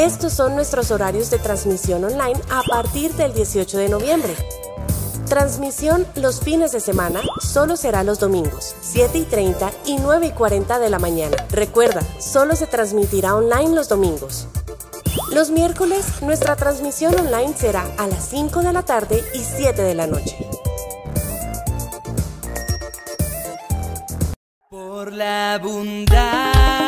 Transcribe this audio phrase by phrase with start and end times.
[0.00, 4.34] Estos son nuestros horarios de transmisión online a partir del 18 de noviembre.
[5.28, 10.30] Transmisión los fines de semana solo será los domingos, 7 y 30 y 9 y
[10.30, 11.36] 40 de la mañana.
[11.50, 14.48] Recuerda, solo se transmitirá online los domingos.
[15.34, 19.94] Los miércoles, nuestra transmisión online será a las 5 de la tarde y 7 de
[19.94, 20.34] la noche.
[24.70, 26.80] Por la abundancia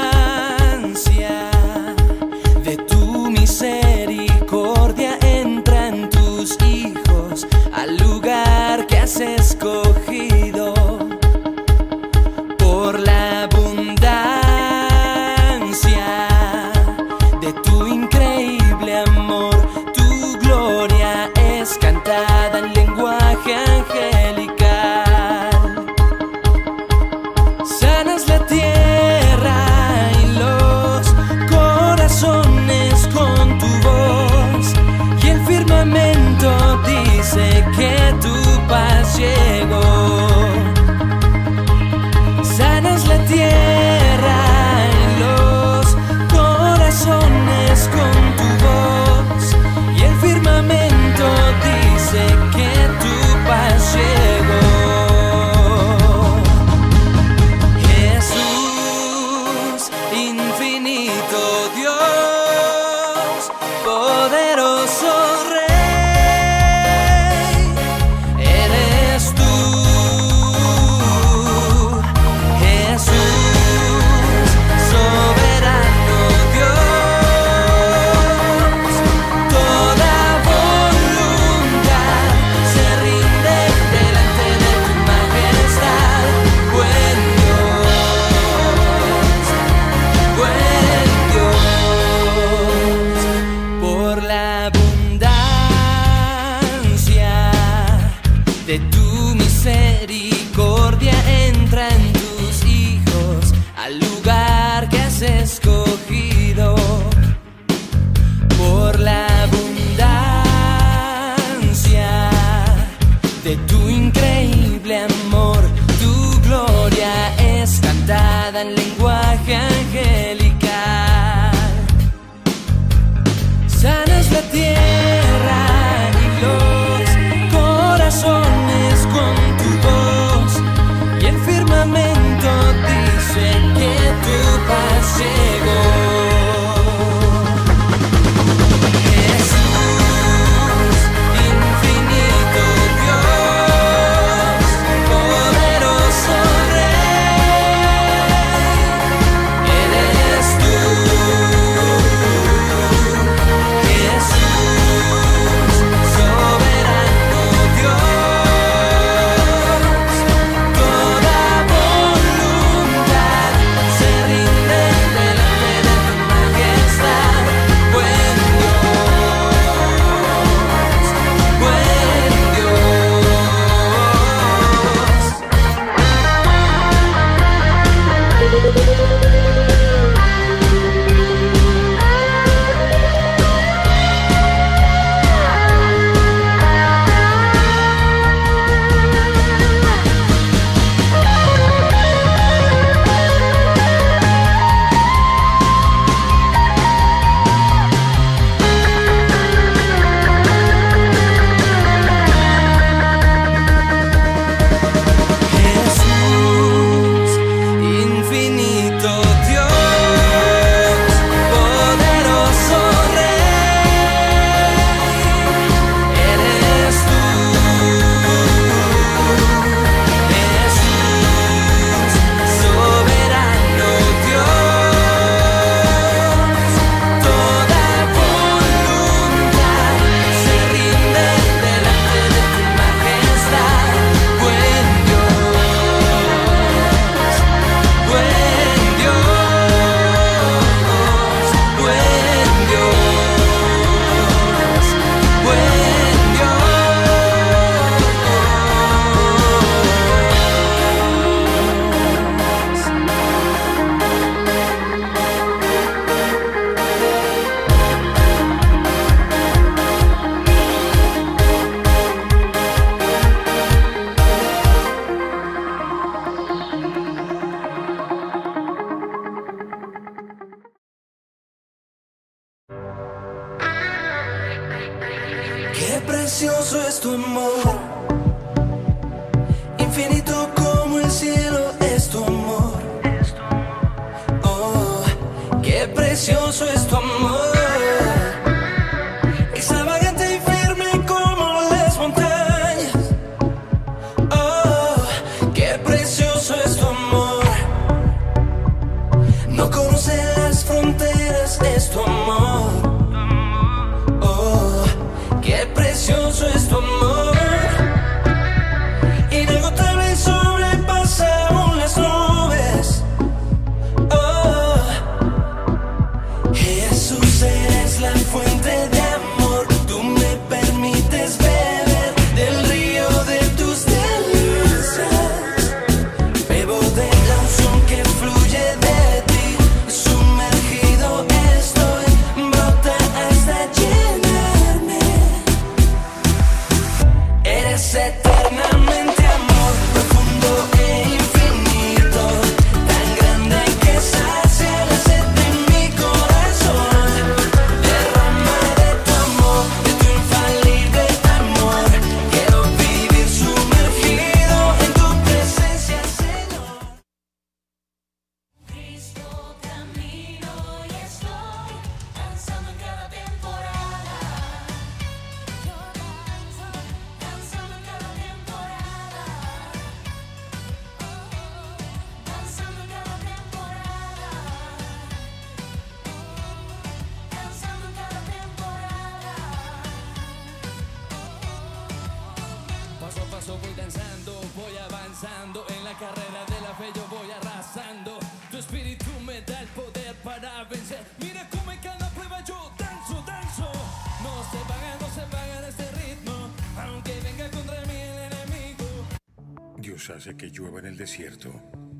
[400.31, 401.53] que llueva en el desierto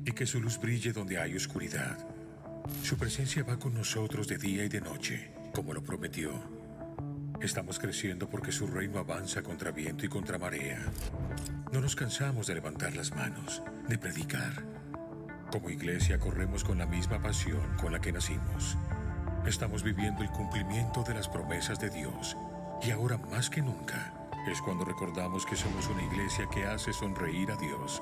[0.05, 1.97] y que su luz brille donde hay oscuridad.
[2.81, 6.31] Su presencia va con nosotros de día y de noche, como lo prometió.
[7.41, 10.81] Estamos creciendo porque su reino avanza contra viento y contra marea.
[11.73, 14.63] No nos cansamos de levantar las manos, de predicar.
[15.51, 18.77] Como iglesia corremos con la misma pasión con la que nacimos.
[19.45, 22.37] Estamos viviendo el cumplimiento de las promesas de Dios
[22.81, 24.13] y ahora más que nunca
[24.47, 28.01] es cuando recordamos que somos una iglesia que hace sonreír a Dios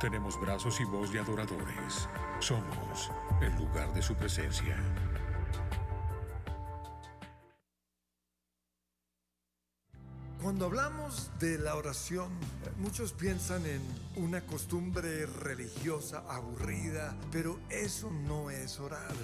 [0.00, 2.08] Tenemos brazos y voz de adoradores.
[2.38, 3.10] Somos
[3.42, 4.74] el lugar de su presencia.
[10.42, 12.30] Cuando hablamos de la oración,
[12.78, 13.82] muchos piensan en
[14.16, 19.14] una costumbre religiosa aburrida, pero eso no es orar.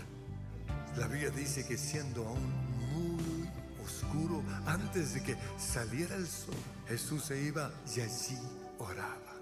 [0.99, 2.53] La Biblia dice que siendo aún
[2.93, 3.51] muy
[3.83, 6.55] oscuro, antes de que saliera el sol,
[6.87, 8.39] Jesús se iba y allí
[8.79, 9.36] oraba.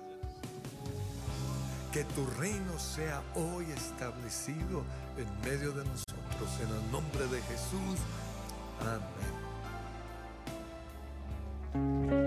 [1.95, 4.83] Que tu reino sea hoy establecido
[5.17, 8.01] en medio de nosotros, en el nombre de Jesús.
[11.73, 12.24] Amén.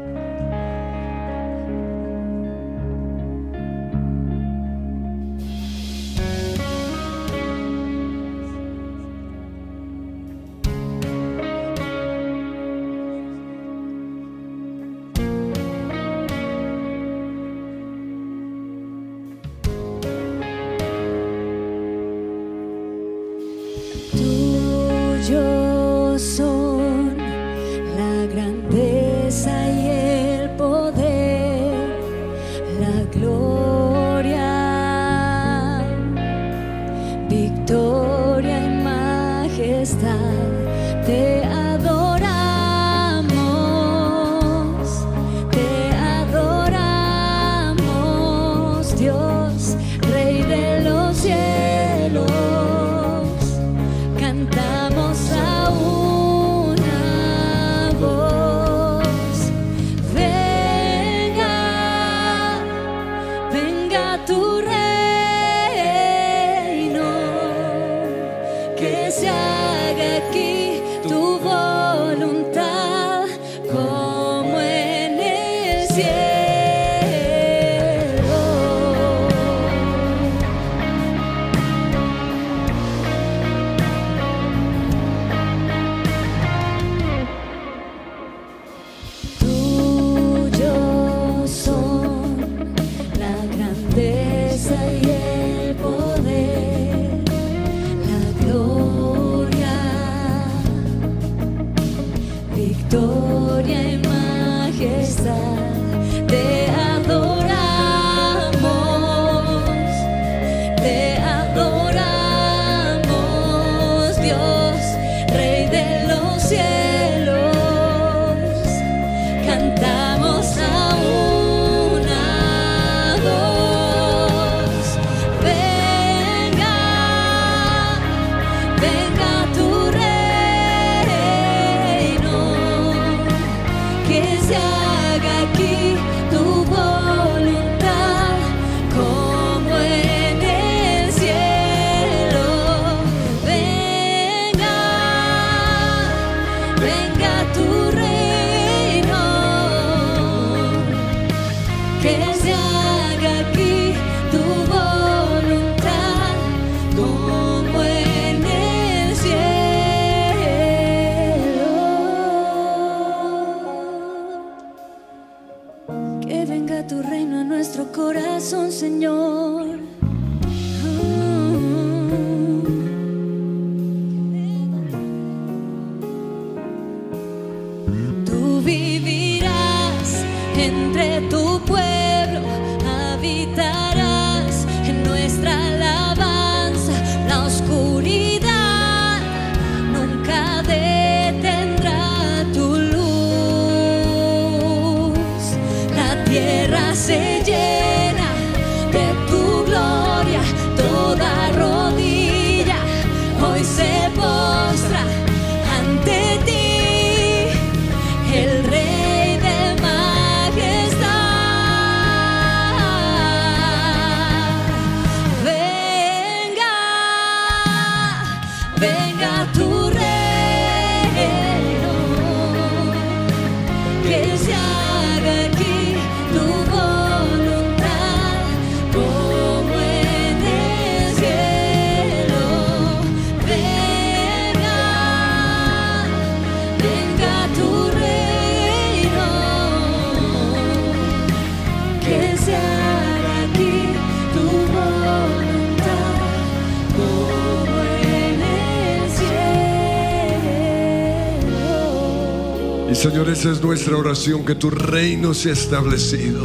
[253.38, 256.44] Esa es nuestra oración, que tu reino sea establecido.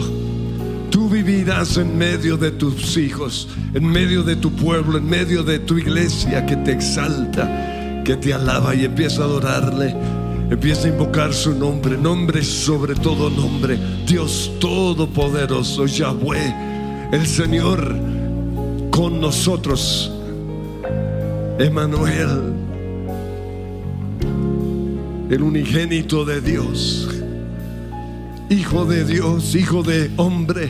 [0.90, 5.58] Tú vivirás en medio de tus hijos, en medio de tu pueblo, en medio de
[5.58, 9.96] tu iglesia que te exalta, que te alaba y empieza a adorarle.
[10.50, 13.78] Empieza a invocar su nombre, nombre sobre todo nombre.
[14.06, 17.96] Dios Todopoderoso, Yahweh, el Señor
[18.90, 20.12] con nosotros.
[21.58, 22.52] Emanuel,
[25.32, 27.08] el unigénito de Dios,
[28.50, 30.68] Hijo de Dios, Hijo de hombre.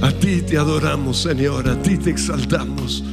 [0.00, 3.04] A ti te adoramos, Señor, a ti te exaltamos.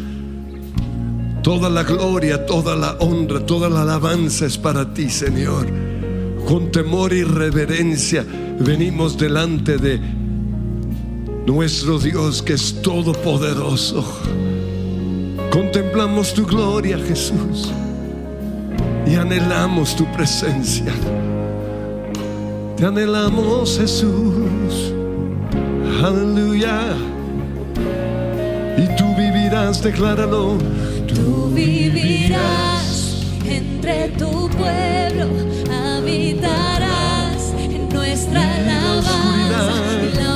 [1.41, 5.67] Toda la gloria, toda la honra, toda la alabanza es para ti, Señor.
[6.48, 8.25] Con temor y reverencia
[8.58, 10.00] venimos delante de
[11.46, 14.05] nuestro Dios que es todopoderoso.
[15.51, 17.70] Contemplamos tu gloria, Jesús,
[19.05, 20.93] y anhelamos tu presencia.
[22.77, 24.93] Te anhelamos, Jesús.
[26.03, 26.95] Aleluya.
[28.77, 30.57] Y tú vivirás, decláralo.
[31.07, 35.27] Tú vivirás entre tu pueblo,
[35.72, 40.33] habitarás en nuestra alabanza.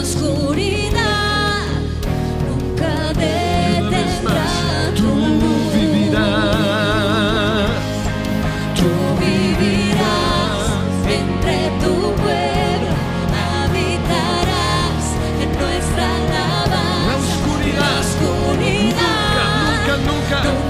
[20.28, 20.67] Oscuridad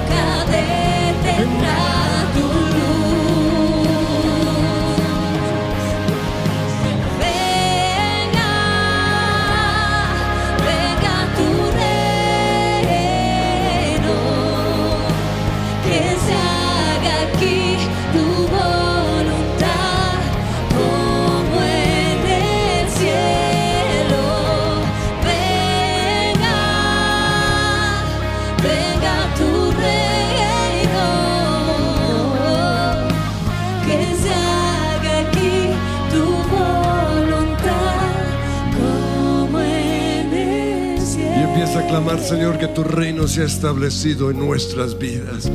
[41.98, 45.52] Señor, que tu reino sea establecido en nuestras vidas.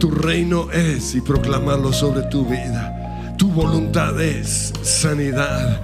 [0.00, 3.34] Tu reino es y proclamarlo sobre tu vida.
[3.38, 5.80] Tu voluntad es sanidad,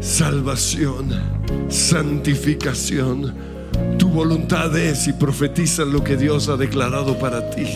[0.00, 1.10] salvación,
[1.68, 3.34] santificación.
[3.98, 7.66] Tu voluntad es y profetiza lo que Dios ha declarado para ti.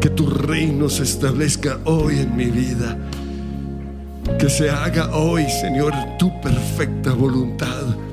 [0.00, 2.98] Que tu reino se establezca hoy en mi vida.
[4.36, 8.09] Que se haga hoy, Señor, tu perfecta voluntad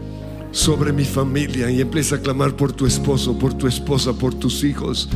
[0.52, 4.64] sobre mi familia y empieza a clamar por tu esposo, por tu esposa, por tus
[4.64, 5.10] hijos.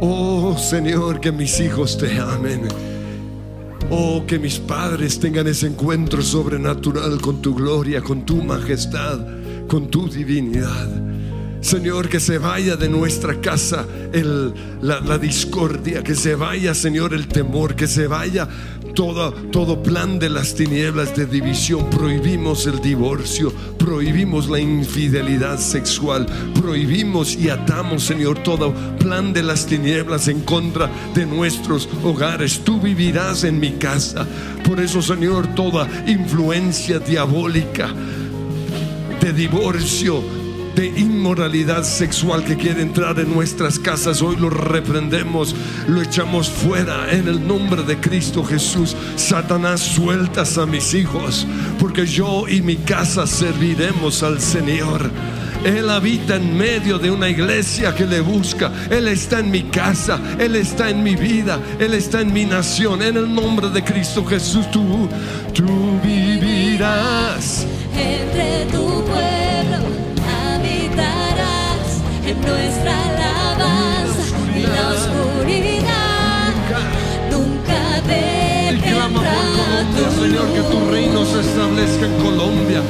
[0.00, 2.62] Oh Señor, que mis hijos te amen.
[3.90, 9.20] Oh, que mis padres tengan ese encuentro sobrenatural con tu gloria, con tu majestad,
[9.68, 10.88] con tu divinidad.
[11.60, 17.14] Señor, que se vaya de nuestra casa el- la, la discordia, que se vaya, Señor,
[17.14, 18.48] el temor, que se vaya
[18.96, 21.88] todo, todo plan de las tinieblas de división.
[21.90, 26.26] Prohibimos el divorcio, prohibimos la infidelidad sexual,
[26.60, 32.62] prohibimos y atamos, Señor, todo plan de las tinieblas en contra de nuestros hogares.
[32.64, 34.26] Tú vivirás en mi casa.
[34.66, 37.94] Por eso, Señor, toda influencia diabólica
[39.20, 40.22] de divorcio,
[40.76, 44.20] de inmoralidad sexual que quiere entrar en nuestras casas.
[44.20, 45.56] Hoy lo reprendemos,
[45.88, 48.94] lo echamos fuera en el nombre de Cristo Jesús.
[49.16, 51.46] Satanás, sueltas a mis hijos,
[51.78, 55.10] porque yo y mi casa serviremos al Señor.
[55.64, 58.70] Él habita en medio de una iglesia que le busca.
[58.90, 63.00] Él está en mi casa, Él está en mi vida, Él está en mi nación.
[63.00, 65.08] En el nombre de Cristo Jesús, tú,
[65.54, 67.66] tú vivirás.
[67.94, 69.45] Entre tu pueblo
[72.26, 74.22] en nuestra alabanza
[74.56, 76.54] y la oscuridad
[77.30, 78.02] nunca
[78.72, 82.82] Y clama por Colombia, Señor, que tu reino se establezca en Colombia.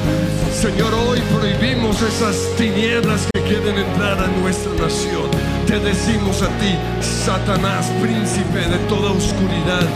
[0.54, 5.30] Señor, hoy prohibimos esas tinieblas que quieren entrar a nuestra nación.
[5.66, 9.86] Te decimos a ti, Satanás, príncipe de toda oscuridad,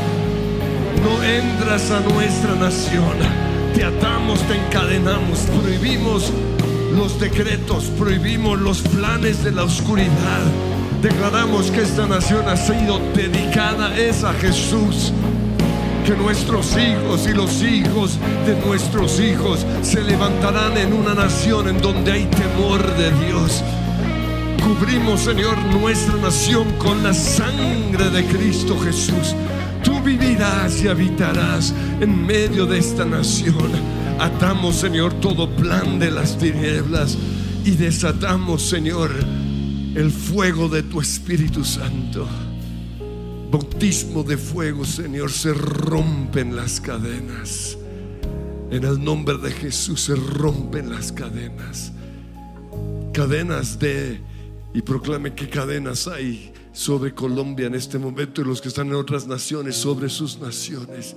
[1.03, 3.17] no entras a nuestra nación.
[3.75, 6.31] Te atamos, te encadenamos, prohibimos
[6.93, 10.43] los decretos, prohibimos los planes de la oscuridad.
[11.03, 15.13] Declaramos que esta nación ha sido dedicada es a Jesús.
[16.05, 21.81] Que nuestros hijos y los hijos de nuestros hijos se levantarán en una nación en
[21.81, 23.63] donde hay temor de Dios.
[24.63, 29.35] Cubrimos, Señor, nuestra nación con la sangre de Cristo Jesús.
[29.83, 34.00] Tú vivirás y habitarás en medio de esta nación.
[34.21, 37.17] Atamos, Señor, todo plan de las tinieblas
[37.65, 39.11] y desatamos, Señor,
[39.95, 42.29] el fuego de tu Espíritu Santo.
[43.51, 47.79] Bautismo de fuego, Señor, se rompen las cadenas.
[48.71, 51.91] En el nombre de Jesús se rompen las cadenas.
[53.15, 54.21] Cadenas de...
[54.75, 58.97] Y proclame que cadenas hay sobre Colombia en este momento y los que están en
[58.97, 61.17] otras naciones sobre sus naciones.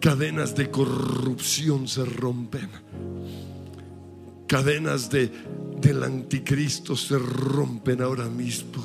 [0.00, 2.68] Cadenas de corrupción se rompen.
[4.46, 5.30] Cadenas de,
[5.80, 8.82] del anticristo se rompen ahora mismo.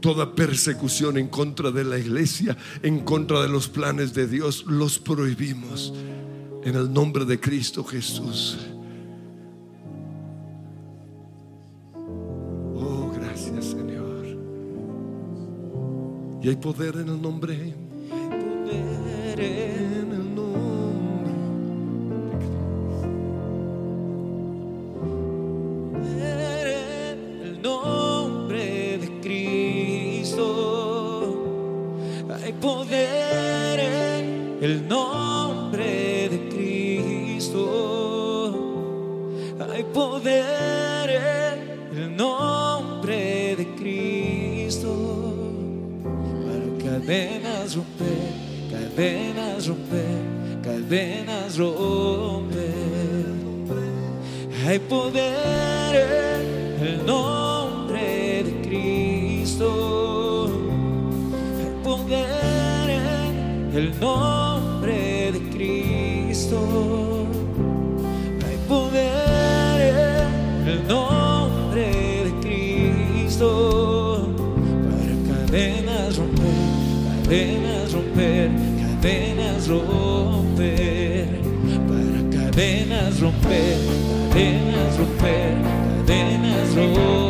[0.00, 4.98] Toda persecución en contra de la iglesia, en contra de los planes de Dios, los
[5.00, 5.92] prohibimos
[6.62, 8.58] en el nombre de Cristo Jesús.
[12.74, 14.26] Oh, gracias Señor.
[16.40, 17.74] Y hay poder en el nombre.
[19.38, 20.25] En el
[34.66, 37.62] el nombre de Cristo.
[39.72, 41.10] Hay poder
[41.92, 44.90] el nombre de Cristo.
[46.44, 48.32] Para cadenas romper,
[48.72, 50.18] cadenas romper,
[50.62, 51.58] cadenas.
[54.66, 55.94] Hay poder
[56.82, 59.68] el nombre de Cristo.
[61.60, 62.90] Hay poder
[63.76, 64.55] el nombre
[66.48, 66.54] Hay
[68.68, 70.30] poder
[70.62, 71.86] en el nombre
[72.24, 74.28] de Cristo.
[74.84, 76.44] Para cadenas romper,
[77.24, 81.40] cadenas romper, cadenas romper.
[81.88, 83.78] Para cadenas romper,
[84.30, 85.54] cadenas romper,
[86.06, 87.25] cadenas romper.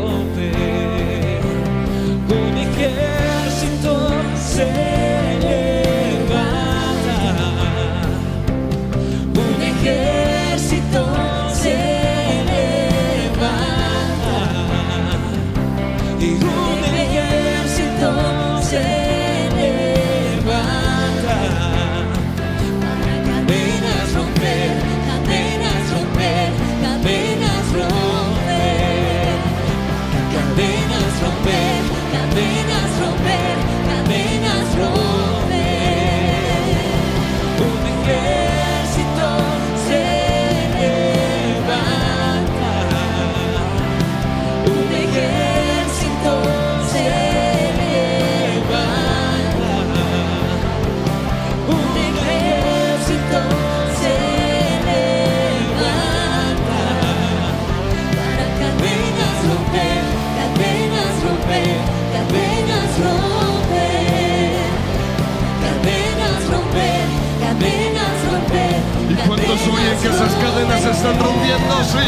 [70.07, 71.85] Que esas cadenas se están rompiendo?
[71.85, 71.99] Sí,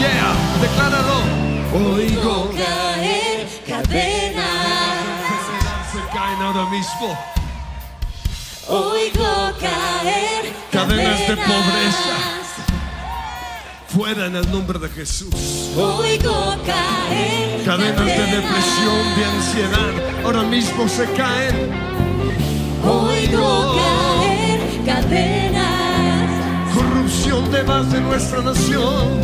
[0.00, 1.18] yeah, decláralo.
[1.94, 4.44] Oigo caer cadenas.
[5.92, 7.18] se caen ahora mismo.
[8.68, 12.16] Oigo caer Cadenas de pobreza.
[13.88, 15.70] Fuera en el nombre de Jesús.
[15.76, 21.97] Oigo caer Cadenas de depresión, de ansiedad, ahora mismo se caen.
[27.58, 29.20] De más de nuestra nación.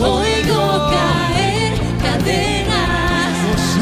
[0.00, 3.36] Oigo caer cadenas.
[3.46, 3.80] Oh, sí.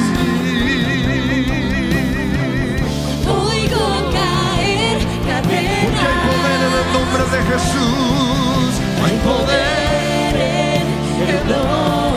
[3.27, 6.21] Oigo caer Porque hay cadenas.
[6.29, 8.71] poder en el nombre de Jesús.
[9.03, 10.85] Hay poder.
[11.23, 12.08] en el nombre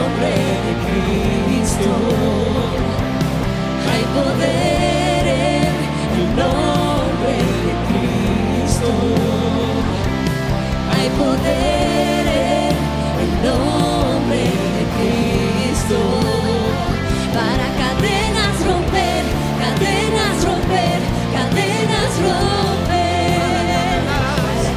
[11.22, 12.76] poder en
[13.24, 14.44] el nombre
[14.76, 16.00] de Cristo.
[17.38, 19.24] Para cadenas romper,
[19.64, 21.00] cadenas romper,
[21.38, 23.02] cadenas romper.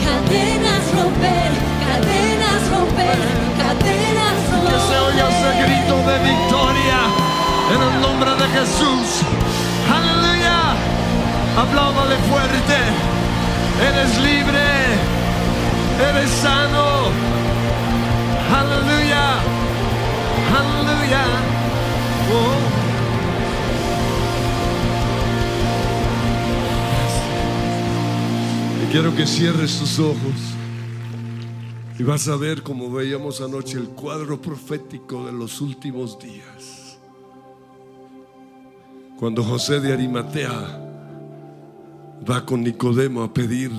[0.07, 1.51] Cadenas romper,
[1.87, 3.19] cadenas romper,
[3.63, 4.37] cadenas
[4.71, 5.65] Que se oiga ese romper.
[5.65, 7.01] grito de victoria
[7.75, 9.09] en el nombre de Jesús.
[9.99, 10.59] Aleluya.
[11.65, 12.79] Apláudale fuerte.
[13.89, 15.24] Eres libre.
[16.01, 17.09] Eres sano.
[18.53, 19.39] Aleluya.
[20.59, 21.25] Aleluya.
[22.33, 22.85] Oh.
[28.83, 30.17] Y quiero que cierres tus ojos.
[31.97, 36.99] Y vas a ver como veíamos anoche el cuadro profético de los últimos días.
[39.17, 40.81] Cuando José de Arimatea
[42.29, 43.71] va con Nicodemo a pedir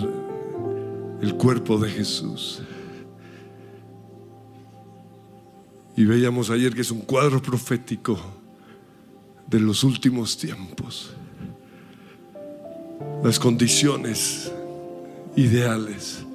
[1.21, 2.61] el cuerpo de Jesús.
[5.95, 8.17] Y veíamos ayer que es un cuadro profético
[9.47, 11.13] de los últimos tiempos.
[13.23, 14.51] Las condiciones
[15.35, 16.25] ideales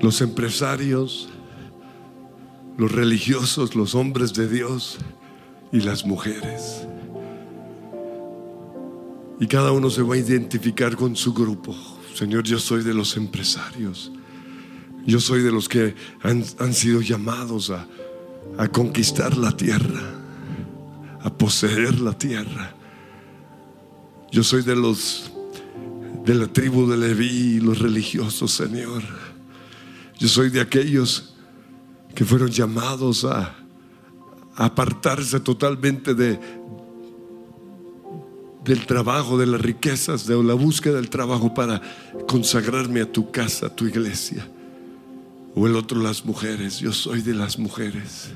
[0.00, 1.28] los empresarios,
[2.76, 4.98] los religiosos, los hombres de Dios
[5.70, 6.86] y las mujeres.
[9.40, 11.74] Y cada uno se va a identificar con su grupo.
[12.14, 14.12] Señor, yo soy de los empresarios.
[15.06, 17.86] Yo soy de los que han, han sido llamados a,
[18.58, 20.02] a conquistar la tierra,
[21.20, 22.74] a poseer la tierra.
[24.30, 25.32] Yo soy de los
[26.24, 29.02] de la tribu de Leví, los religiosos, Señor.
[30.18, 31.34] Yo soy de aquellos
[32.14, 33.56] que fueron llamados a,
[34.54, 36.38] apartarse totalmente de,
[38.64, 41.80] del trabajo, de las riquezas, de la búsqueda del trabajo para
[42.26, 44.46] consagrarme a tu casa, a tu iglesia.
[45.54, 46.78] O el otro, las mujeres.
[46.78, 48.30] Yo soy de las mujeres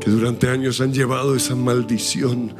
[0.00, 2.52] que durante años han llevado esa maldición,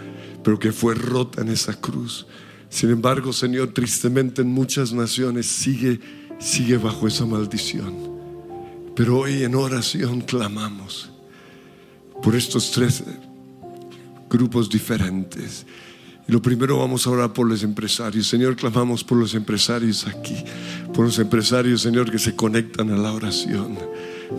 [0.44, 2.26] pero que fue rota en esa cruz.
[2.68, 5.98] Sin embargo, Señor, tristemente en muchas naciones sigue,
[6.38, 8.12] sigue bajo esa maldición.
[8.94, 11.10] Pero hoy en oración clamamos
[12.22, 13.02] por estos tres
[14.32, 15.66] grupos diferentes.
[16.26, 18.26] Y lo primero vamos a orar por los empresarios.
[18.26, 20.36] Señor, clamamos por los empresarios aquí,
[20.94, 23.76] por los empresarios, Señor, que se conectan a la oración.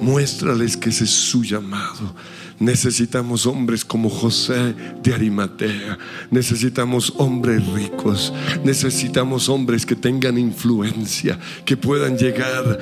[0.01, 2.15] Muéstrales que ese es su llamado.
[2.59, 5.99] Necesitamos hombres como José de Arimatea.
[6.31, 8.33] Necesitamos hombres ricos.
[8.63, 12.79] Necesitamos hombres que tengan influencia, que puedan llegar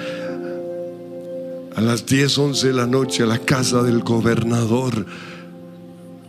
[1.76, 5.06] a las 10, 11 de la noche a la casa del gobernador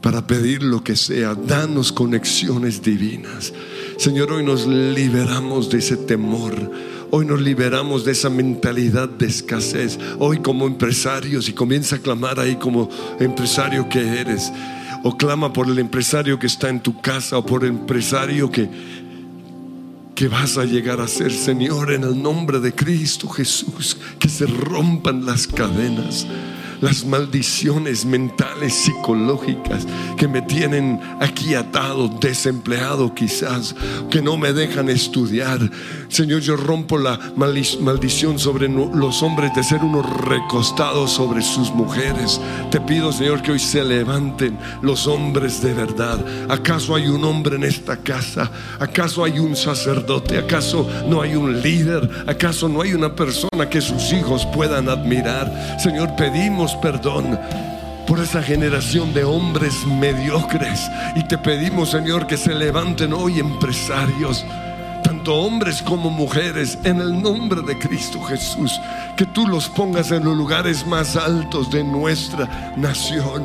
[0.02, 1.34] para pedir lo que sea.
[1.34, 3.52] Danos conexiones divinas.
[3.96, 6.54] Señor, hoy nos liberamos de ese temor.
[7.10, 9.98] Hoy nos liberamos de esa mentalidad de escasez.
[10.18, 14.52] Hoy como empresarios y comienza a clamar ahí como empresario que eres.
[15.04, 18.68] O clama por el empresario que está en tu casa o por el empresario que,
[20.14, 24.46] que vas a llegar a ser, Señor, en el nombre de Cristo Jesús, que se
[24.46, 26.26] rompan las cadenas,
[26.82, 29.86] las maldiciones mentales, psicológicas
[30.18, 33.74] que me tienen aquí atado, desempleado quizás,
[34.10, 35.60] que no me dejan estudiar.
[36.12, 42.38] Señor, yo rompo la maldición sobre los hombres de ser unos recostados sobre sus mujeres.
[42.70, 46.22] Te pido, Señor, que hoy se levanten los hombres de verdad.
[46.50, 48.50] ¿Acaso hay un hombre en esta casa?
[48.78, 50.36] ¿Acaso hay un sacerdote?
[50.36, 52.26] ¿Acaso no hay un líder?
[52.26, 55.78] ¿Acaso no hay una persona que sus hijos puedan admirar?
[55.80, 57.40] Señor, pedimos perdón
[58.06, 64.44] por esa generación de hombres mediocres y te pedimos, Señor, que se levanten hoy empresarios
[65.22, 68.72] tanto hombres como mujeres, en el nombre de Cristo Jesús,
[69.16, 73.44] que tú los pongas en los lugares más altos de nuestra nación.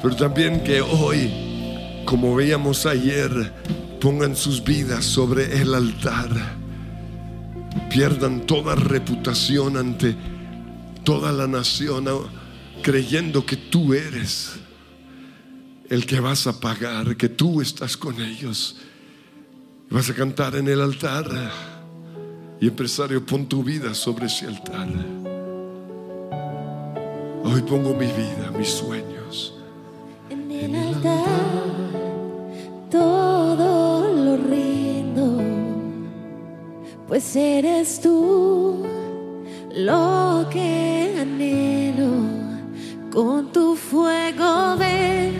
[0.00, 3.52] Pero también que hoy, como veíamos ayer,
[4.00, 6.30] pongan sus vidas sobre el altar.
[7.90, 10.16] Pierdan toda reputación ante
[11.04, 12.06] toda la nación,
[12.80, 14.54] creyendo que tú eres
[15.90, 18.76] el que vas a pagar, que tú estás con ellos.
[19.92, 21.26] Vas a cantar en el altar.
[22.58, 24.88] Y empresario, pon tu vida sobre ese altar.
[27.44, 29.54] Hoy pongo mi vida, mis sueños.
[30.30, 31.26] En el altar
[32.90, 35.42] todo lo rindo,
[37.06, 38.86] pues eres tú
[39.74, 42.12] lo que anhelo.
[43.12, 45.34] Con tu fuego ven,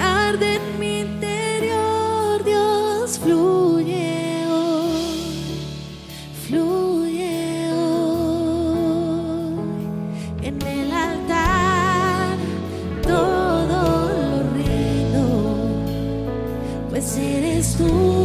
[0.00, 0.93] arde en Dios
[3.24, 4.44] fluye
[6.46, 7.70] fluye.
[10.42, 12.36] En el altar
[13.02, 15.24] todo lo rindo,
[16.90, 18.23] pues eres tú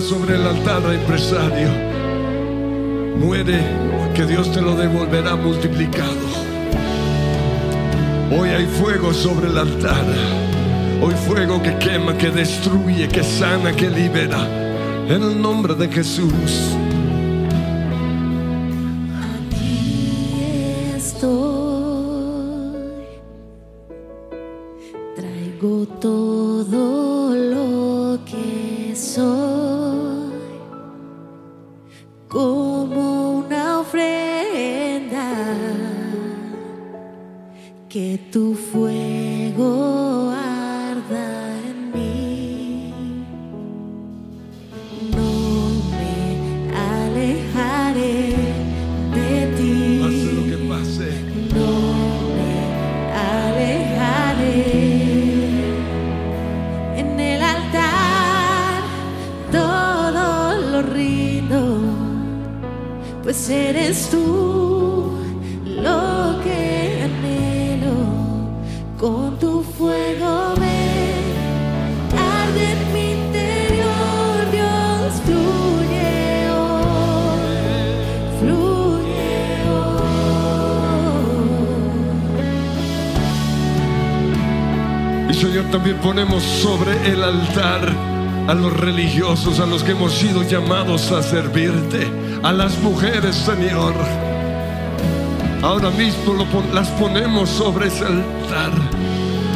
[0.00, 1.68] Sobre el altar, empresario.
[3.18, 3.60] Muere,
[4.14, 6.26] que Dios te lo devolverá multiplicado.
[8.32, 10.04] Hoy hay fuego sobre el altar.
[11.02, 14.48] Hoy fuego que quema, que destruye, que sana, que libera.
[15.06, 16.74] En el nombre de Jesús.
[19.36, 20.42] Aquí
[20.96, 21.30] estoy.
[25.14, 26.29] Traigo todo
[86.10, 87.88] ponemos sobre el altar
[88.48, 92.04] a los religiosos, a los que hemos sido llamados a servirte,
[92.42, 93.94] a las mujeres, Señor.
[95.62, 98.72] Ahora mismo lo las ponemos sobre ese altar.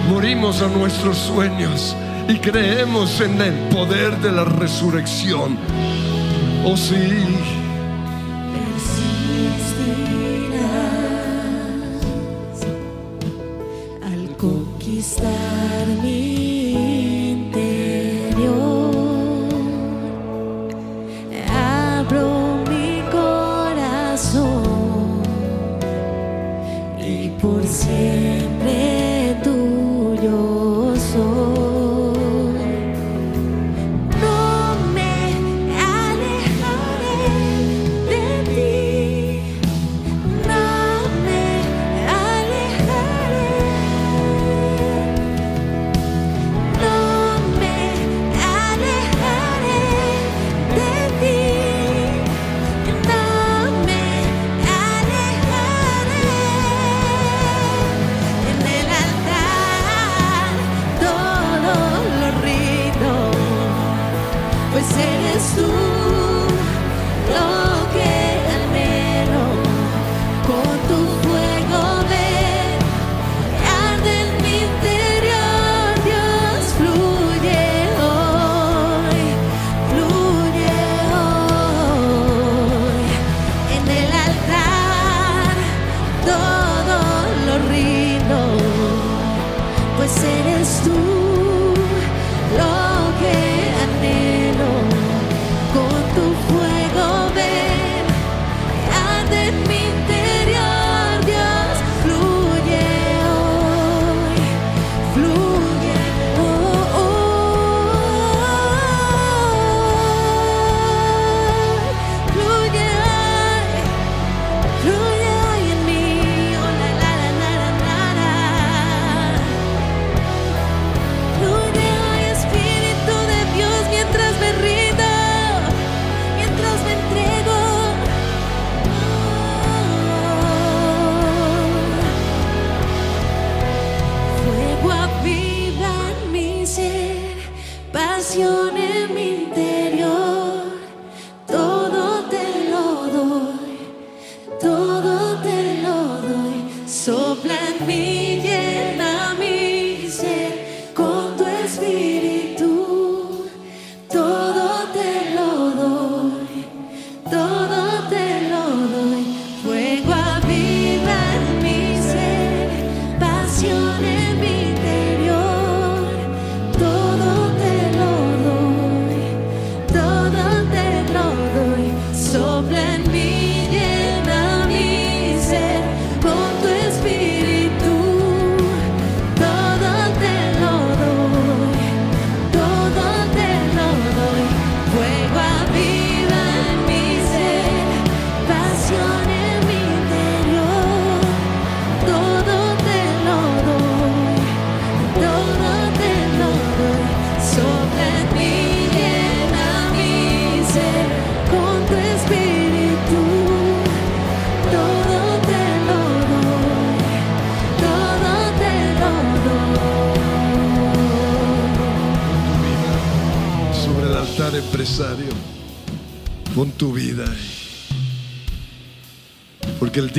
[0.09, 1.97] Morimos a nuestros sueños
[2.29, 5.59] y creemos en el poder de la resurrección.
[6.65, 7.64] Oh sí,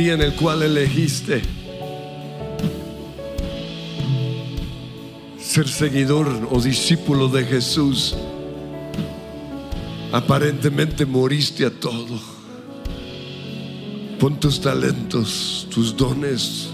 [0.06, 1.42] día en el cual elegiste
[5.40, 8.16] ser seguidor o discípulo de Jesús,
[10.12, 12.20] aparentemente moriste a todo.
[14.20, 16.70] Pon tus talentos, tus dones,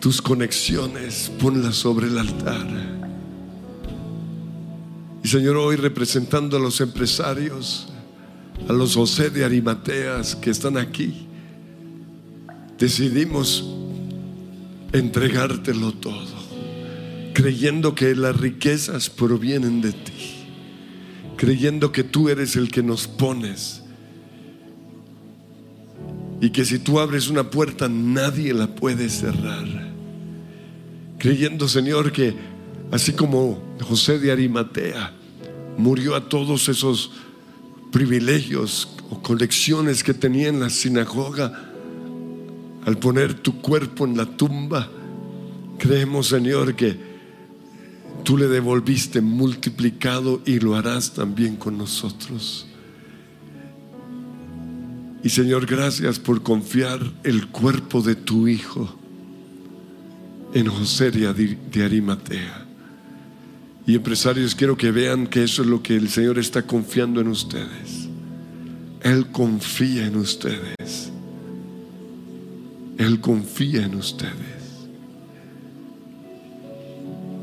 [0.00, 2.66] tus conexiones, ponlas sobre el altar.
[5.22, 7.86] Y Señor, hoy representando a los empresarios,
[8.68, 11.28] a los José de Arimateas que están aquí,
[12.78, 13.64] decidimos
[14.92, 16.34] entregártelo todo,
[17.32, 20.46] creyendo que las riquezas provienen de ti,
[21.36, 23.82] creyendo que tú eres el que nos pones.
[26.40, 29.66] Y que si tú abres una puerta nadie la puede cerrar,
[31.18, 32.34] creyendo Señor que
[32.90, 35.12] así como José de Arimatea
[35.78, 37.12] murió a todos esos
[37.90, 41.73] privilegios o colecciones que tenía en la sinagoga,
[42.86, 44.88] al poner tu cuerpo en la tumba,
[45.78, 46.96] creemos, Señor, que
[48.24, 52.66] tú le devolviste multiplicado y lo harás también con nosotros.
[55.22, 58.94] Y Señor, gracias por confiar el cuerpo de tu Hijo
[60.52, 62.66] en José de Ari- de Arimatea.
[63.86, 67.28] Y empresarios, quiero que vean que eso es lo que el Señor está confiando en
[67.28, 68.08] ustedes.
[69.02, 71.03] Él confía en ustedes.
[72.98, 74.54] Él confía en ustedes.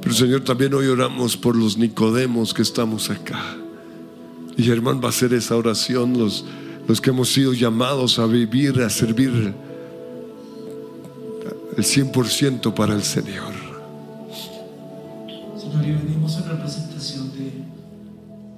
[0.02, 3.58] Pero Señor, también hoy oramos por los Nicodemos que estamos acá.
[4.58, 6.45] Y hermano va a hacer esa oración, los,
[6.88, 9.54] los que hemos sido llamados a vivir, a servir
[11.78, 13.54] el 100% para el Señor.
[15.58, 17.52] Señor, y venimos en representación de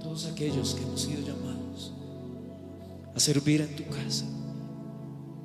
[0.02, 1.94] todos aquellos que hemos sido llamados
[3.16, 4.26] a servir en tu casa,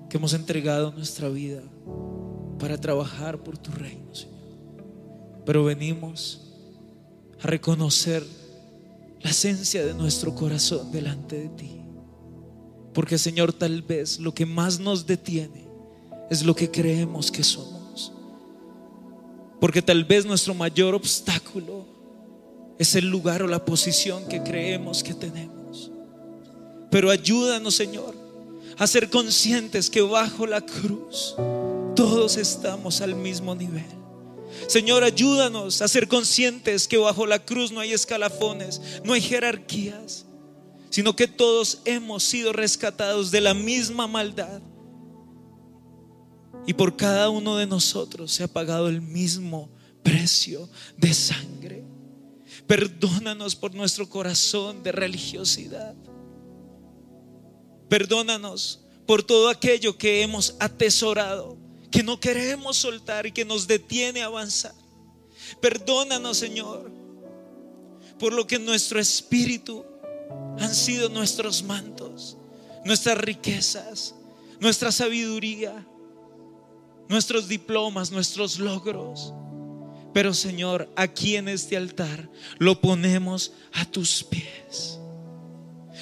[0.08, 1.62] que hemos entregado nuestra vida
[2.58, 4.34] para trabajar por tu reino, Señor.
[5.44, 6.42] Pero venimos
[7.42, 8.24] a reconocer
[9.20, 11.80] la esencia de nuestro corazón delante de ti.
[12.92, 15.68] Porque, Señor, tal vez lo que más nos detiene
[16.30, 18.12] es lo que creemos que somos.
[19.60, 21.84] Porque tal vez nuestro mayor obstáculo
[22.78, 25.90] es el lugar o la posición que creemos que tenemos.
[26.90, 28.14] Pero ayúdanos, Señor,
[28.78, 31.34] a ser conscientes que bajo la cruz
[31.94, 33.84] todos estamos al mismo nivel.
[34.68, 40.26] Señor, ayúdanos a ser conscientes que bajo la cruz no hay escalafones, no hay jerarquías,
[40.90, 44.62] sino que todos hemos sido rescatados de la misma maldad.
[46.66, 49.70] Y por cada uno de nosotros se ha pagado el mismo
[50.02, 51.84] precio de sangre.
[52.66, 55.94] Perdónanos por nuestro corazón de religiosidad.
[57.88, 61.56] Perdónanos por todo aquello que hemos atesorado,
[61.90, 64.74] que no queremos soltar y que nos detiene a avanzar.
[65.60, 66.90] Perdónanos, Señor,
[68.18, 69.84] por lo que nuestro espíritu
[70.58, 72.36] han sido nuestros mantos,
[72.84, 74.14] nuestras riquezas,
[74.60, 75.86] nuestra sabiduría,
[77.08, 79.32] nuestros diplomas, nuestros logros.
[80.12, 82.28] Pero Señor, aquí en este altar
[82.58, 84.97] lo ponemos a tus pies.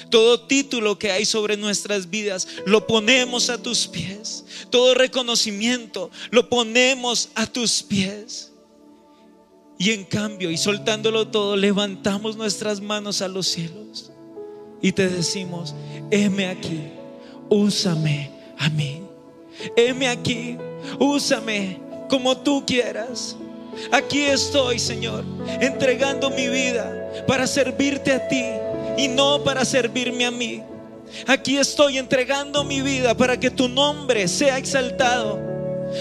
[0.09, 4.45] Todo título que hay sobre nuestras vidas lo ponemos a tus pies.
[4.69, 8.51] Todo reconocimiento lo ponemos a tus pies.
[9.79, 14.11] Y en cambio, y soltándolo todo, levantamos nuestras manos a los cielos
[14.81, 15.73] y te decimos,
[16.11, 16.81] heme aquí,
[17.49, 19.01] úsame a mí.
[19.75, 20.57] Heme aquí,
[20.99, 21.79] úsame
[22.09, 23.35] como tú quieras.
[23.91, 25.23] Aquí estoy, Señor,
[25.61, 28.43] entregando mi vida para servirte a ti
[28.97, 30.63] y no para servirme a mí.
[31.27, 35.47] Aquí estoy entregando mi vida para que tu nombre sea exaltado.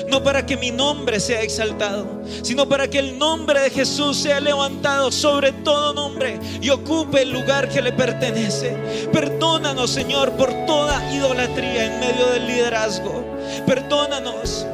[0.08, 4.40] No para que mi nombre sea exaltado, sino para que el nombre de Jesús sea
[4.40, 8.76] levantado sobre todo nombre y ocupe el lugar que le pertenece.
[9.12, 13.24] Perdónanos, Señor, por toda idolatría en medio del liderazgo.
[13.64, 14.66] Perdónanos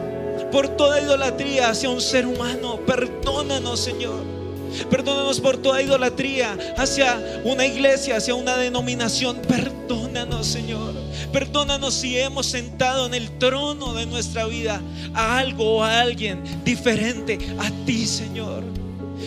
[0.51, 2.81] por toda idolatría hacia un ser humano.
[2.87, 4.42] Perdónanos, Señor.
[4.91, 9.37] Perdónanos por toda idolatría hacia una iglesia, hacia una denominación.
[9.49, 10.95] Perdónanos, Señor.
[11.33, 14.81] Perdónanos si hemos sentado en el trono de nuestra vida
[15.15, 18.65] a algo o a alguien diferente a ti, Señor.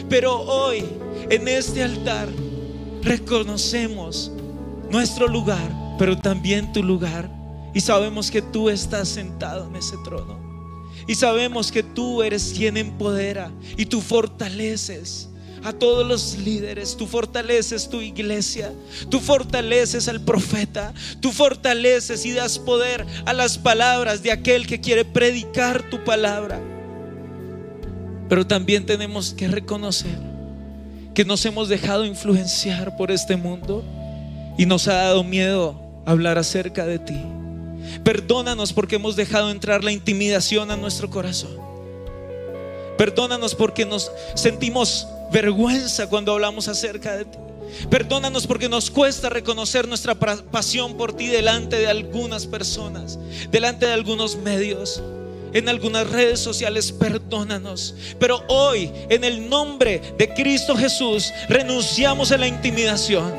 [0.09, 0.85] Pero hoy,
[1.29, 2.27] en este altar,
[3.01, 4.31] reconocemos
[4.89, 7.29] nuestro lugar, pero también tu lugar.
[7.73, 10.39] Y sabemos que tú estás sentado en ese trono.
[11.07, 15.29] Y sabemos que tú eres quien empodera y tú fortaleces
[15.65, 18.71] a todos los líderes, tú fortaleces tu iglesia,
[19.09, 24.79] tú fortaleces al profeta, tú fortaleces y das poder a las palabras de aquel que
[24.79, 26.61] quiere predicar tu palabra.
[28.29, 30.19] Pero también tenemos que reconocer
[31.15, 33.83] que nos hemos dejado influenciar por este mundo
[34.59, 37.19] y nos ha dado miedo hablar acerca de ti.
[38.03, 41.57] Perdónanos porque hemos dejado entrar la intimidación a nuestro corazón.
[42.99, 47.37] Perdónanos porque nos sentimos vergüenza cuando hablamos acerca de ti.
[47.89, 53.19] Perdónanos porque nos cuesta reconocer nuestra pasión por ti delante de algunas personas,
[53.51, 55.01] delante de algunos medios,
[55.53, 56.91] en algunas redes sociales.
[56.91, 57.95] Perdónanos.
[58.19, 63.33] Pero hoy, en el nombre de Cristo Jesús, renunciamos a la intimidación.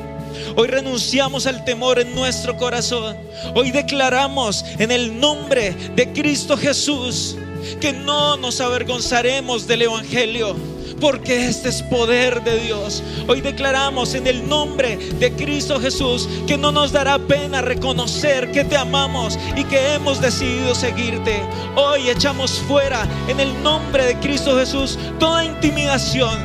[0.55, 3.17] Hoy renunciamos al temor en nuestro corazón.
[3.55, 7.35] Hoy declaramos en el nombre de Cristo Jesús
[7.81, 10.55] que no nos avergonzaremos del Evangelio.
[10.99, 13.03] Porque este es poder de Dios.
[13.27, 18.63] Hoy declaramos en el nombre de Cristo Jesús que no nos dará pena reconocer que
[18.63, 21.41] te amamos y que hemos decidido seguirte.
[21.75, 26.39] Hoy echamos fuera en el nombre de Cristo Jesús toda intimidación,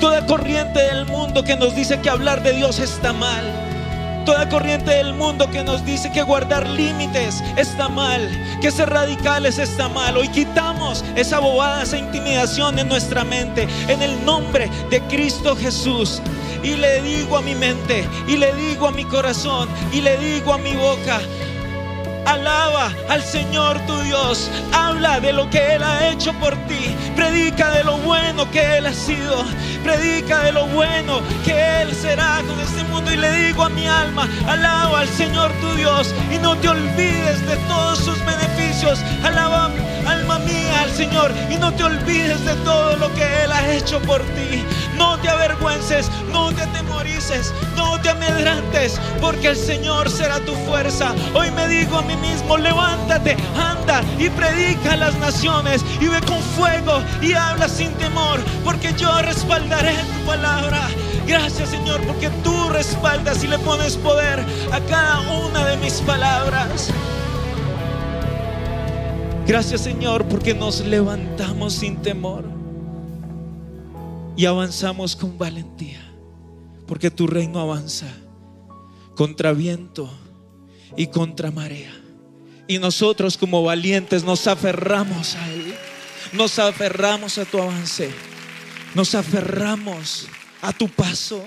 [0.00, 3.67] toda corriente del mundo que nos dice que hablar de Dios está mal.
[4.28, 8.20] Toda corriente del mundo que nos dice que guardar límites está mal,
[8.60, 10.18] que ser radicales está mal.
[10.18, 16.20] Hoy quitamos esa bobada, esa intimidación en nuestra mente, en el nombre de Cristo Jesús.
[16.62, 20.52] Y le digo a mi mente, y le digo a mi corazón, y le digo
[20.52, 21.20] a mi boca,
[22.28, 24.50] Alaba al Señor tu Dios.
[24.72, 26.94] Habla de lo que Él ha hecho por ti.
[27.16, 29.46] Predica de lo bueno que Él ha sido.
[29.82, 33.12] Predica de lo bueno que Él será con este mundo.
[33.12, 36.14] Y le digo a mi alma, alaba al Señor tu Dios.
[36.32, 39.00] Y no te olvides de todos sus beneficios.
[39.24, 39.70] Alaba,
[40.06, 41.32] alma mía, al Señor.
[41.50, 44.64] Y no te olvides de todo lo que Él ha hecho por ti.
[44.96, 51.14] No te avergüences, no te atemorices, no te amedrantes, porque el Señor será tu fuerza.
[51.34, 56.20] Hoy me digo a mí mismo, levántate, anda y predica a las naciones y ve
[56.22, 59.08] con fuego y habla sin temor, porque yo
[59.68, 60.88] respaldaré tu palabra.
[61.26, 64.40] Gracias Señor, porque tú respaldas y le pones poder
[64.72, 66.90] a cada una de mis palabras.
[69.46, 72.44] Gracias Señor, porque nos levantamos sin temor
[74.36, 76.00] y avanzamos con valentía,
[76.86, 78.06] porque tu reino avanza
[79.14, 80.10] contra viento
[80.96, 81.92] y contra marea.
[82.66, 85.74] Y nosotros como valientes nos aferramos a Él,
[86.34, 88.10] nos aferramos a tu avance,
[88.94, 90.26] nos aferramos
[90.62, 91.42] a tu paso,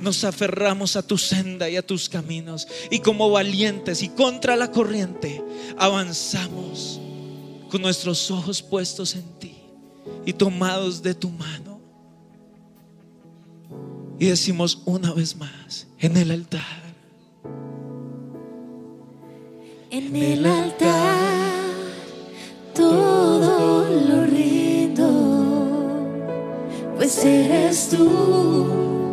[0.00, 2.68] nos aferramos a tu senda y a tus caminos.
[2.90, 5.42] Y como valientes y contra la corriente,
[5.78, 7.00] avanzamos
[7.70, 9.56] con nuestros ojos puestos en ti
[10.26, 11.80] y tomados de tu mano.
[14.18, 16.84] Y decimos una vez más, en el altar.
[19.90, 21.03] En el altar
[27.74, 29.03] eres tú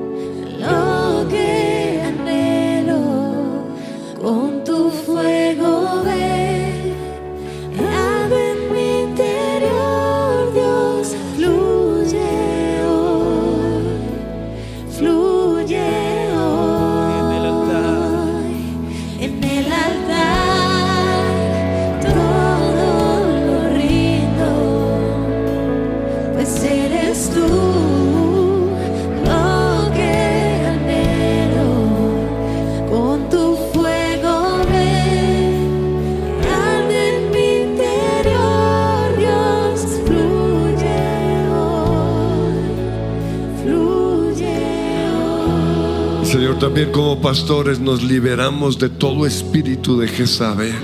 [47.31, 50.75] pastores nos liberamos de todo espíritu de Jezabel,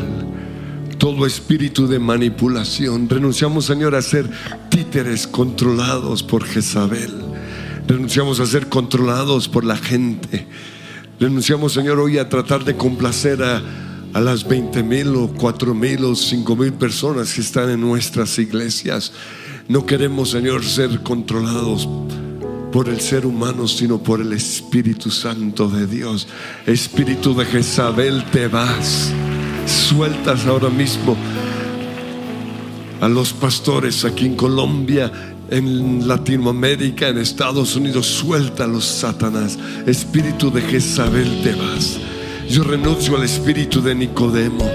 [0.97, 3.09] todo espíritu de manipulación.
[3.09, 4.29] Renunciamos, Señor, a ser
[4.69, 7.11] títeres controlados por Jezabel.
[7.85, 10.47] Renunciamos a ser controlados por la gente.
[11.19, 13.61] Renunciamos, Señor, hoy a tratar de complacer a,
[14.13, 18.39] a las 20 mil o 4 mil o 5 mil personas que están en nuestras
[18.39, 19.11] iglesias.
[19.67, 21.89] No queremos, Señor, ser controlados
[22.71, 26.27] por el ser humano, sino por el Espíritu Santo de Dios.
[26.65, 29.11] Espíritu de Jezabel, te vas.
[29.65, 31.17] Sueltas ahora mismo
[33.01, 35.11] a los pastores aquí en Colombia,
[35.49, 38.07] en Latinoamérica, en Estados Unidos.
[38.07, 39.57] Suéltalos, Satanás.
[39.85, 41.97] Espíritu de Jezabel, te vas.
[42.49, 44.69] Yo renuncio al espíritu de Nicodemo.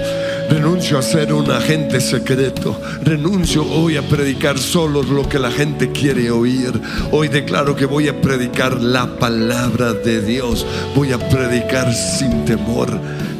[0.53, 2.79] Renuncio a ser un agente secreto.
[3.01, 6.79] Renuncio hoy a predicar solo lo que la gente quiere oír.
[7.11, 10.63] Hoy declaro que voy a predicar la palabra de Dios.
[10.95, 12.87] Voy a predicar sin temor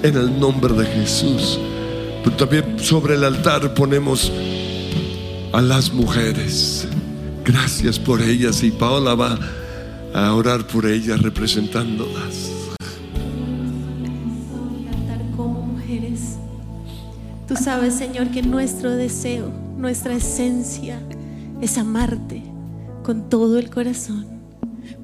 [0.02, 1.60] en el nombre de Jesús.
[2.24, 4.32] Pero también sobre el altar ponemos
[5.52, 6.88] a las mujeres.
[7.46, 9.38] Gracias por ellas y Paola va
[10.16, 12.50] a orar por ellas representándolas.
[15.38, 16.38] como mujeres.
[17.48, 21.00] Tú sabes, Señor, que nuestro deseo, nuestra esencia
[21.62, 22.42] es amarte
[23.04, 24.33] con todo el corazón,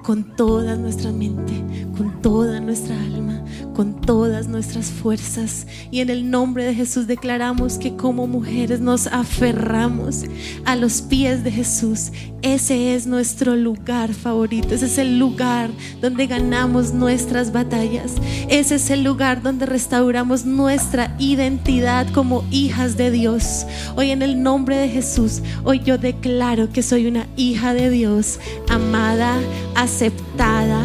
[0.03, 1.63] con toda nuestra mente,
[1.97, 3.43] con toda nuestra alma,
[3.75, 5.67] con todas nuestras fuerzas.
[5.91, 10.25] Y en el nombre de Jesús declaramos que como mujeres nos aferramos
[10.65, 12.11] a los pies de Jesús.
[12.41, 14.73] Ese es nuestro lugar favorito.
[14.75, 15.69] Ese es el lugar
[16.01, 18.15] donde ganamos nuestras batallas.
[18.47, 23.65] Ese es el lugar donde restauramos nuestra identidad como hijas de Dios.
[23.95, 28.39] Hoy en el nombre de Jesús, hoy yo declaro que soy una hija de Dios,
[28.69, 29.37] amada,
[29.75, 30.78] aceptada, aceptada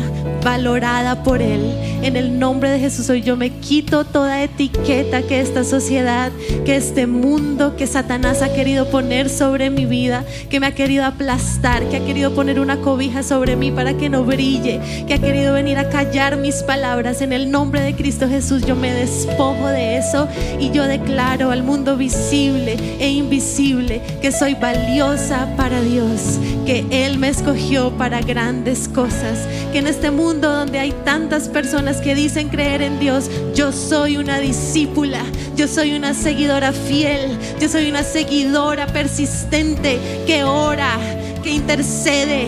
[0.45, 1.73] valorada por Él.
[2.03, 6.31] En el nombre de Jesús, hoy yo me quito toda etiqueta que esta sociedad,
[6.67, 11.07] que este mundo, que Satanás ha querido poner sobre mi vida, que me ha querido
[11.07, 15.19] aplastar, que ha querido poner una cobija sobre mí para que no brille, que ha
[15.19, 17.23] querido venir a callar mis palabras.
[17.23, 20.29] En el nombre de Cristo Jesús, yo me despojo de eso
[20.61, 27.19] y yo declaro al mundo visible e invisible que soy valiosa para Dios, que Él
[27.19, 29.39] me escogió para grandes cosas,
[29.73, 34.17] que en este mundo donde hay tantas personas que dicen creer en Dios, yo soy
[34.17, 35.23] una discípula,
[35.57, 40.99] yo soy una seguidora fiel, yo soy una seguidora persistente que ora,
[41.43, 42.47] que intercede,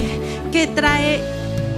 [0.53, 1.21] que trae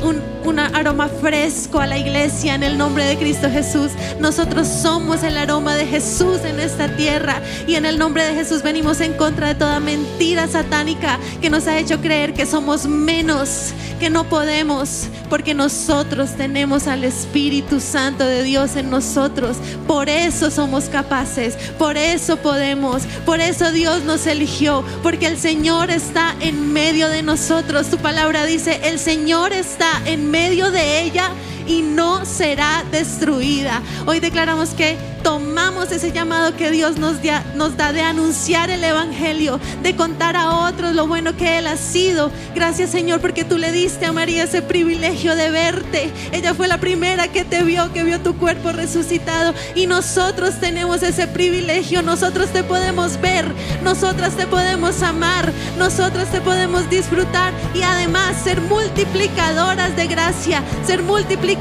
[0.02, 3.92] un, un aroma fresco a la iglesia en el nombre de Cristo Jesús.
[4.20, 8.62] Nosotros somos el aroma de Jesús en esta tierra y en el nombre de Jesús
[8.62, 13.72] venimos en contra de toda mentira satánica que nos ha hecho creer que somos menos,
[13.98, 19.56] que no podemos, porque nosotros tenemos al Espíritu Santo de Dios en nosotros.
[19.86, 25.90] Por eso somos capaces, por eso podemos, por eso Dios nos eligió, porque el Señor
[25.90, 27.88] está en medio de nosotros.
[27.88, 31.32] Tu palabra dice, el Señor está en medio de ella
[31.68, 33.82] y no será destruida.
[34.06, 38.82] Hoy declaramos que tomamos ese llamado que Dios nos, dia- nos da de anunciar el
[38.82, 42.30] Evangelio, de contar a otros lo bueno que Él ha sido.
[42.54, 46.10] Gracias Señor porque tú le diste a María ese privilegio de verte.
[46.32, 51.02] Ella fue la primera que te vio, que vio tu cuerpo resucitado y nosotros tenemos
[51.02, 52.00] ese privilegio.
[52.02, 53.44] Nosotros te podemos ver,
[53.84, 61.02] nosotras te podemos amar, nosotras te podemos disfrutar y además ser multiplicadoras de gracia, ser
[61.02, 61.57] multiplicadoras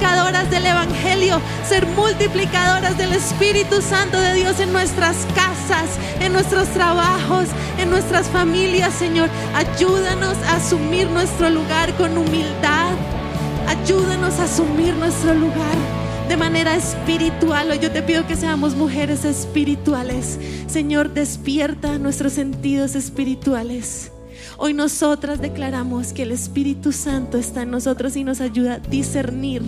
[0.49, 7.47] del Evangelio, ser multiplicadoras del Espíritu Santo de Dios en nuestras casas, en nuestros trabajos,
[7.79, 9.29] en nuestras familias, Señor.
[9.55, 12.91] Ayúdanos a asumir nuestro lugar con humildad.
[13.67, 15.77] Ayúdanos a asumir nuestro lugar
[16.29, 17.71] de manera espiritual.
[17.71, 20.39] Hoy yo te pido que seamos mujeres espirituales.
[20.67, 24.11] Señor, despierta nuestros sentidos espirituales.
[24.59, 29.61] Hoy nosotras declaramos que el Espíritu Santo está en nosotros y nos ayuda a discernir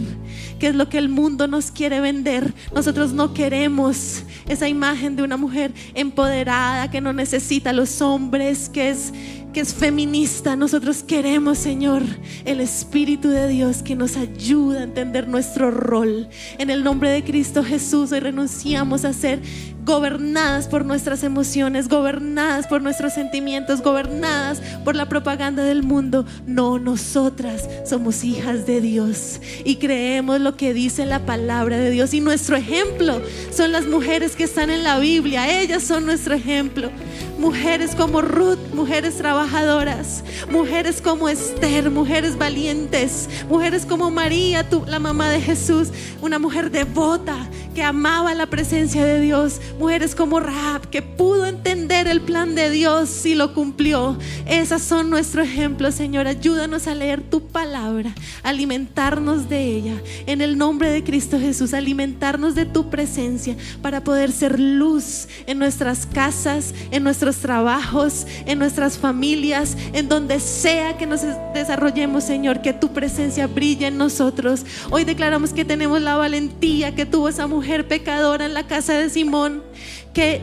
[0.57, 2.53] qué es lo que el mundo nos quiere vender.
[2.73, 8.67] Nosotros no queremos esa imagen de una mujer empoderada que no necesita a los hombres,
[8.67, 9.13] que es
[9.53, 10.55] que es feminista.
[10.55, 12.03] Nosotros queremos, Señor,
[12.45, 16.29] el Espíritu de Dios que nos ayuda a entender nuestro rol.
[16.57, 19.41] En el nombre de Cristo Jesús, hoy renunciamos a ser
[19.89, 26.27] gobernadas por nuestras emociones, gobernadas por nuestros sentimientos, gobernadas por la propaganda del mundo.
[26.45, 32.13] No, nosotras somos hijas de Dios y creemos lo que dice la palabra de Dios.
[32.13, 33.19] Y nuestro ejemplo
[33.51, 35.59] son las mujeres que están en la Biblia.
[35.59, 36.91] Ellas son nuestro ejemplo.
[37.39, 45.31] Mujeres como Ruth, mujeres trabajadoras, mujeres como Esther, mujeres valientes, mujeres como María, la mamá
[45.31, 45.87] de Jesús,
[46.21, 47.35] una mujer devota
[47.73, 52.69] que amaba la presencia de Dios, mujeres como Rahab que pudo entender el plan de
[52.69, 54.17] Dios y lo cumplió.
[54.45, 56.27] Esas son nuestro ejemplo, Señor.
[56.27, 58.13] Ayúdanos a leer tu palabra,
[58.43, 60.01] alimentarnos de ella.
[60.27, 65.59] En el nombre de Cristo Jesús, alimentarnos de tu presencia para poder ser luz en
[65.59, 71.21] nuestras casas, en nuestros trabajos, en nuestras familias, en donde sea que nos
[71.53, 74.65] desarrollemos, Señor, que tu presencia brille en nosotros.
[74.91, 79.09] Hoy declaramos que tenemos la valentía que tuvo esa mujer pecadora en la casa de
[79.09, 79.68] Simón,
[80.13, 80.41] que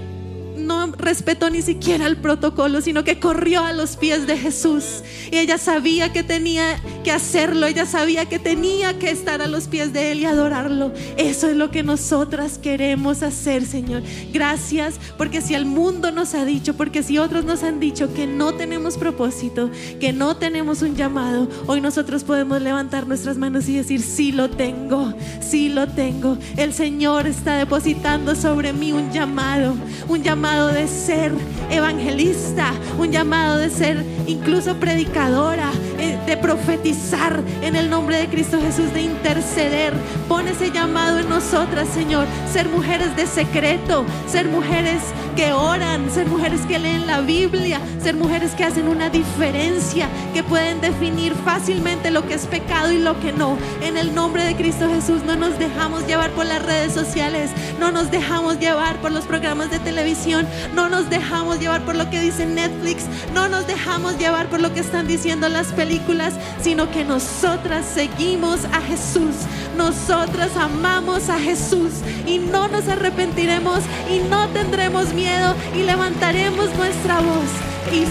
[0.67, 5.03] no respetó ni siquiera el protocolo, sino que corrió a los pies de Jesús.
[5.31, 9.69] Y ella sabía que tenía que hacerlo, ella sabía que tenía que estar a los
[9.69, 10.93] pies de Él y adorarlo.
[11.17, 14.03] Eso es lo que nosotras queremos hacer, Señor.
[14.33, 18.27] Gracias, porque si el mundo nos ha dicho, porque si otros nos han dicho que
[18.27, 23.77] no tenemos propósito, que no tenemos un llamado, hoy nosotros podemos levantar nuestras manos y
[23.77, 26.37] decir, sí lo tengo, sí lo tengo.
[26.57, 29.77] El Señor está depositando sobre mí un llamado,
[30.09, 31.33] un llamado de ser
[31.71, 38.59] evangelista, un llamado de ser incluso predicadora, eh, de profetizar en el nombre de Cristo
[38.61, 39.93] Jesús, de interceder.
[40.29, 45.03] Pon ese llamado en nosotras, Señor, ser mujeres de secreto, ser mujeres
[45.37, 50.43] que oran, ser mujeres que leen la Biblia, ser mujeres que hacen una diferencia, que
[50.43, 53.59] pueden definir fácilmente lo que es pecado y lo que no.
[53.83, 57.93] En el nombre de Cristo Jesús no nos dejamos llevar por las redes sociales, no
[57.93, 62.23] nos dejamos llevar por los programas de televisión, no nos dejamos llevar por lo que
[62.23, 66.33] dice Netflix, no nos dejamos llevar por lo que están diciendo las películas,
[66.63, 69.35] sino que nosotras seguimos a Jesús,
[69.77, 71.93] nosotras amamos a Jesús
[72.27, 73.81] y no nos arrepentiremos
[74.11, 75.26] y no tendremos miedo
[75.75, 77.51] y levantaremos nuestra voz.
[77.93, 78.05] Y,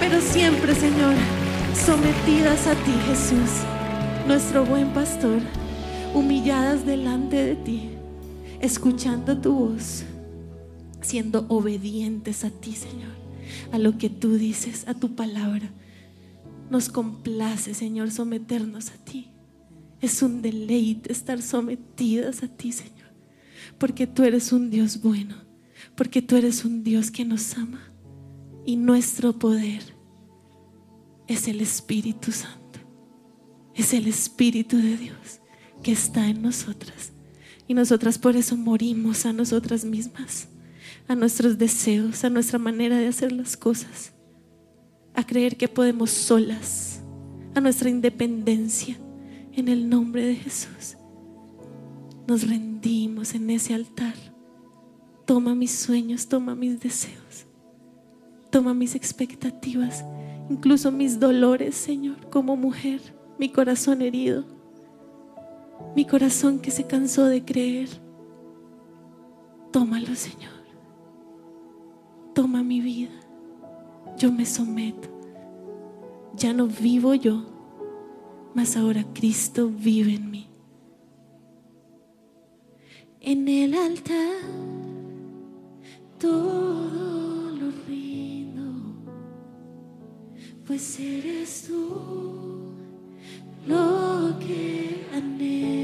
[0.00, 1.14] pero siempre, Señor,
[1.74, 3.50] sometidas a ti, Jesús,
[4.26, 5.40] nuestro buen pastor,
[6.14, 7.90] humilladas delante de ti,
[8.60, 10.04] escuchando tu voz,
[11.00, 13.12] siendo obedientes a ti, Señor,
[13.72, 15.70] a lo que tú dices, a tu palabra.
[16.70, 19.28] Nos complace, Señor, someternos a ti.
[20.00, 23.12] Es un deleite estar sometidas a ti, Señor,
[23.78, 25.36] porque tú eres un Dios bueno,
[25.96, 27.92] porque tú eres un Dios que nos ama
[28.64, 29.82] y nuestro poder
[31.26, 32.80] es el Espíritu Santo,
[33.74, 35.40] es el Espíritu de Dios
[35.82, 37.12] que está en nosotras.
[37.66, 40.48] Y nosotras por eso morimos a nosotras mismas,
[41.08, 44.12] a nuestros deseos, a nuestra manera de hacer las cosas,
[45.14, 47.02] a creer que podemos solas,
[47.54, 48.98] a nuestra independencia.
[49.54, 50.96] En el nombre de Jesús,
[52.26, 54.14] nos rendimos en ese altar.
[55.32, 57.46] Toma mis sueños, toma mis deseos,
[58.50, 60.04] toma mis expectativas,
[60.50, 63.00] incluso mis dolores, Señor, como mujer,
[63.38, 64.44] mi corazón herido,
[65.96, 67.88] mi corazón que se cansó de creer.
[69.70, 70.52] Tómalo, Señor.
[72.34, 73.18] Toma mi vida.
[74.18, 75.08] Yo me someto.
[76.36, 77.42] Ya no vivo yo,
[78.52, 80.46] mas ahora Cristo vive en mí.
[83.22, 84.81] En el altar
[86.22, 88.62] todo lo rindo,
[90.64, 92.70] pues eres tú
[93.66, 95.81] lo que anhelo.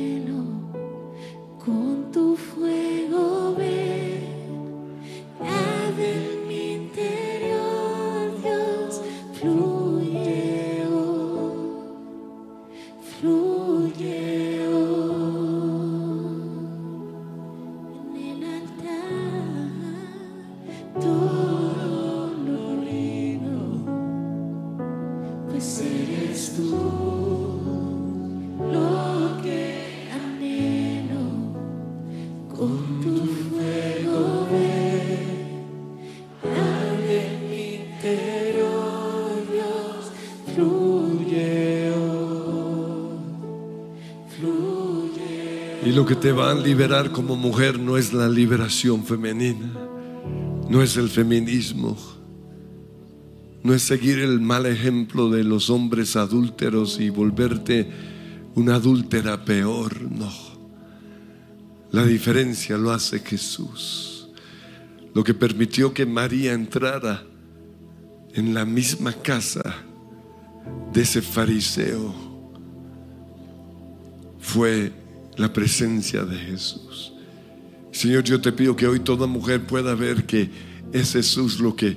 [46.28, 49.72] Te va a liberar como mujer no es la liberación femenina,
[50.68, 51.96] no es el feminismo,
[53.62, 57.90] no es seguir el mal ejemplo de los hombres adúlteros y volverte
[58.56, 60.30] una adúltera peor, no.
[61.92, 64.28] La diferencia lo hace Jesús.
[65.14, 67.24] lo que permitió que María entrara
[68.34, 69.76] en la misma casa
[70.92, 72.14] de ese fariseo
[74.38, 75.07] fue
[75.38, 77.12] la presencia de Jesús.
[77.92, 80.50] Señor, yo te pido que hoy toda mujer pueda ver que
[80.92, 81.96] es Jesús lo que,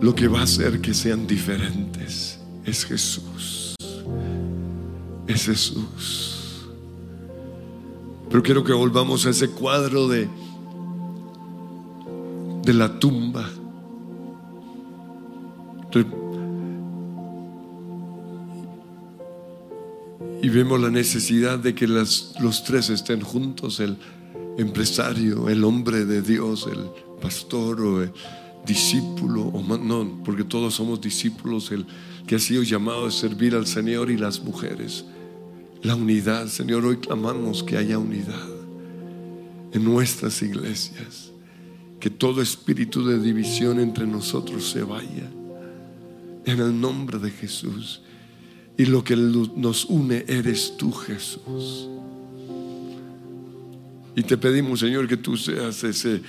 [0.00, 2.38] lo que va a hacer que sean diferentes.
[2.64, 3.74] Es Jesús.
[5.26, 6.68] Es Jesús.
[8.30, 10.28] Pero quiero que volvamos a ese cuadro de,
[12.62, 13.48] de la tumba.
[20.48, 23.98] Y vemos la necesidad de que los tres estén juntos, el
[24.56, 26.88] empresario, el hombre de Dios, el
[27.20, 28.10] pastor o el
[28.64, 31.84] discípulo, o no, porque todos somos discípulos, el
[32.26, 35.04] que ha sido llamado a servir al Señor y las mujeres.
[35.82, 38.48] La unidad, Señor, hoy clamamos que haya unidad
[39.74, 41.30] en nuestras iglesias,
[42.00, 45.30] que todo espíritu de división entre nosotros se vaya,
[46.46, 48.00] en el nombre de Jesús.
[48.78, 51.88] Y lo que nos une eres tú, Jesús.
[54.14, 56.22] Y te pedimos, Señor, que tú seas ese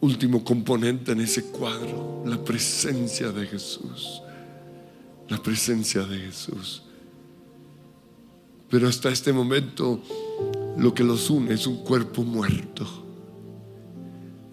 [0.00, 4.22] último componente en ese cuadro, la presencia de Jesús.
[5.28, 6.84] La presencia de Jesús.
[8.70, 10.00] Pero hasta este momento
[10.78, 12.86] lo que los une es un cuerpo muerto.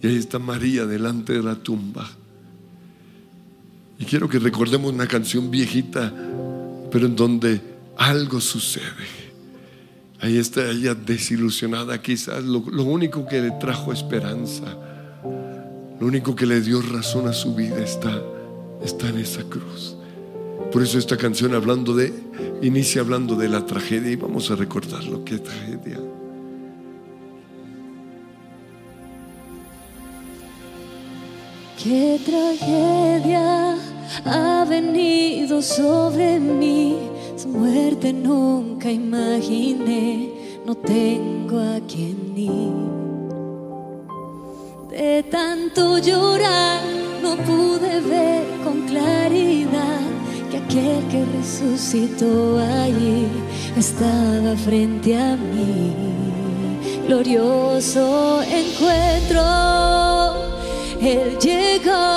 [0.02, 2.10] Y ahí está María delante de la tumba.
[4.00, 6.14] Y quiero que recordemos una canción viejita,
[6.92, 7.62] pero en donde
[7.98, 9.20] algo sucede.
[10.22, 14.66] Ahí está ella desilusionada, quizás lo, único que le trajo esperanza,
[16.00, 18.22] lo único que le dio razón a su vida está,
[18.84, 19.96] está en esa cruz.
[20.74, 22.14] Por eso esta canción hablando de,
[22.62, 26.00] inicia hablando de la tragedia y vamos a recordar lo que es tragedia.
[31.82, 33.78] Qué tragedia
[34.26, 36.98] ha venido sobre mí,
[37.38, 40.30] su muerte nunca imaginé,
[40.66, 42.74] no tengo a quien ir.
[44.90, 46.82] De tanto llorar
[47.24, 50.02] no pude ver con claridad
[50.52, 53.26] que aquel que resucitó allí
[53.78, 55.94] estaba frente a mí.
[57.08, 59.42] Glorioso encuentro,
[61.02, 62.09] Él llegó,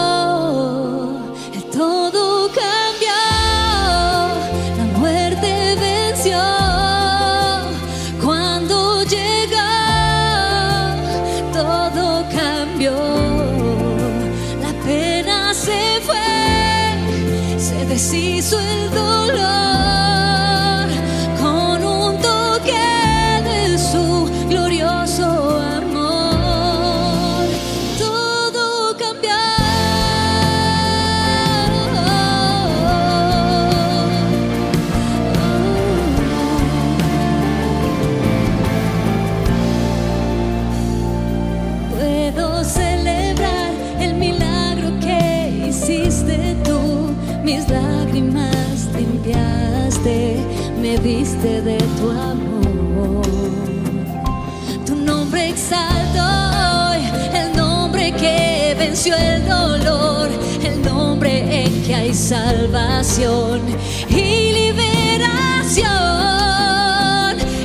[59.11, 60.29] el dolor,
[60.63, 63.63] el nombre en que hay salvación
[64.09, 65.89] y liberación.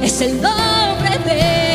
[0.02, 1.67] Es el nombre de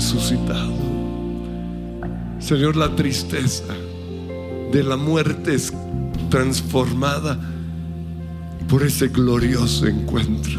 [0.00, 0.72] resucitado.
[2.38, 3.74] Señor, la tristeza
[4.72, 5.74] de la muerte es
[6.30, 7.38] transformada
[8.66, 10.58] por ese glorioso encuentro.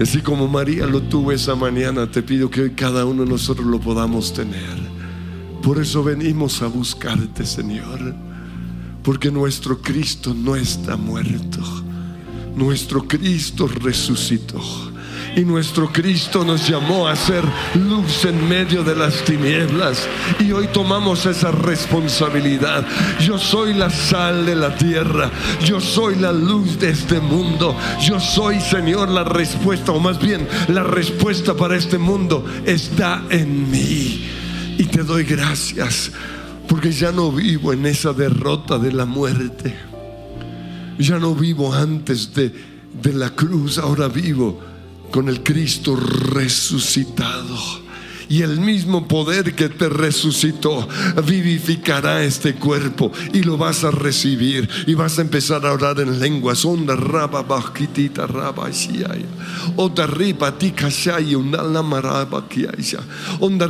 [0.00, 3.66] Así como María lo tuvo esa mañana, te pido que hoy cada uno de nosotros
[3.66, 4.78] lo podamos tener.
[5.62, 8.14] Por eso venimos a buscarte, Señor.
[9.02, 11.60] Porque nuestro Cristo no está muerto.
[12.56, 14.62] Nuestro Cristo resucitó.
[15.38, 17.44] Y nuestro Cristo nos llamó a ser
[17.76, 20.08] luz en medio de las tinieblas.
[20.40, 22.84] Y hoy tomamos esa responsabilidad.
[23.20, 25.30] Yo soy la sal de la tierra.
[25.64, 27.76] Yo soy la luz de este mundo.
[28.04, 33.70] Yo soy, Señor, la respuesta, o más bien, la respuesta para este mundo está en
[33.70, 34.26] mí.
[34.76, 36.10] Y te doy gracias
[36.66, 39.72] porque ya no vivo en esa derrota de la muerte.
[40.98, 42.52] Ya no vivo antes de,
[43.00, 44.77] de la cruz, ahora vivo
[45.10, 47.87] con el Cristo resucitado.
[48.28, 50.88] Y el mismo poder que te resucitó
[51.26, 56.18] vivificará este cuerpo y lo vas a recibir y vas a empezar a orar en
[56.20, 56.64] lenguas.
[56.64, 58.68] Onda raba bajitita raba.
[59.76, 60.54] Onda riba.
[63.40, 63.66] Onda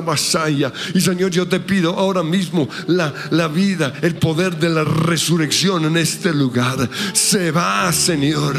[0.00, 0.72] masaya.
[0.94, 5.84] Y Señor, yo te pido ahora mismo la, la vida, el poder de la resurrección
[5.84, 6.88] en este lugar.
[7.12, 8.56] Se va, Señor,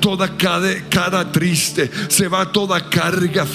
[0.00, 3.46] toda cara, triste, se va toda carga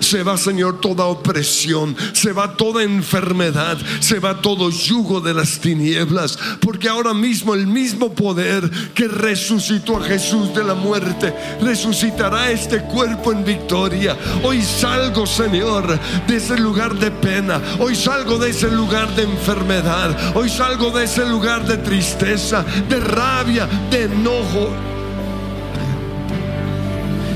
[0.00, 5.58] se va, Señor, toda opresión, se va toda enfermedad, se va todo yugo de las
[5.58, 12.50] tinieblas, porque ahora mismo el mismo poder que resucitó a Jesús de la muerte, resucitará
[12.50, 14.16] este cuerpo en victoria.
[14.42, 20.36] Hoy salgo, Señor, de ese lugar de pena, hoy salgo de ese lugar de enfermedad,
[20.36, 24.91] hoy salgo de ese lugar de tristeza, de rabia, de enojo,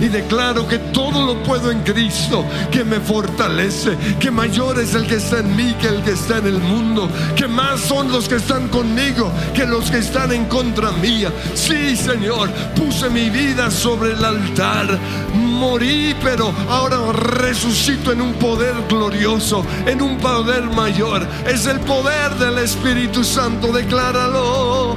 [0.00, 5.06] y declaro que todo lo puedo en Cristo, que me fortalece, que mayor es el
[5.06, 8.28] que está en mí que el que está en el mundo, que más son los
[8.28, 11.32] que están conmigo que los que están en contra mía.
[11.54, 14.98] Sí, Señor, puse mi vida sobre el altar,
[15.34, 21.26] morí, pero ahora resucito en un poder glorioso, en un poder mayor.
[21.46, 24.96] Es el poder del Espíritu Santo, decláralo.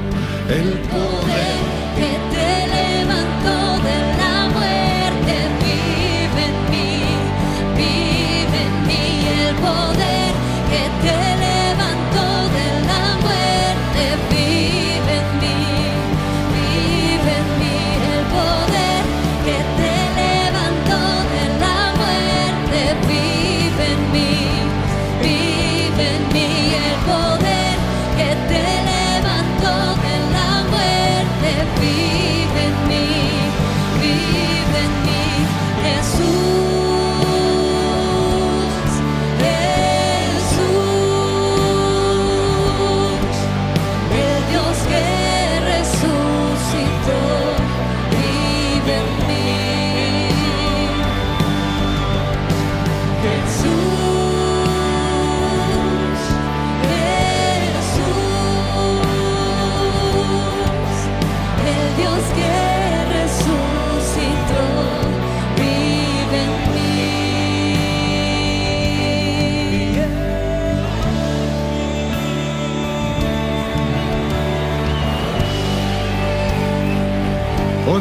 [0.49, 1.59] El poder
[1.95, 2.68] que te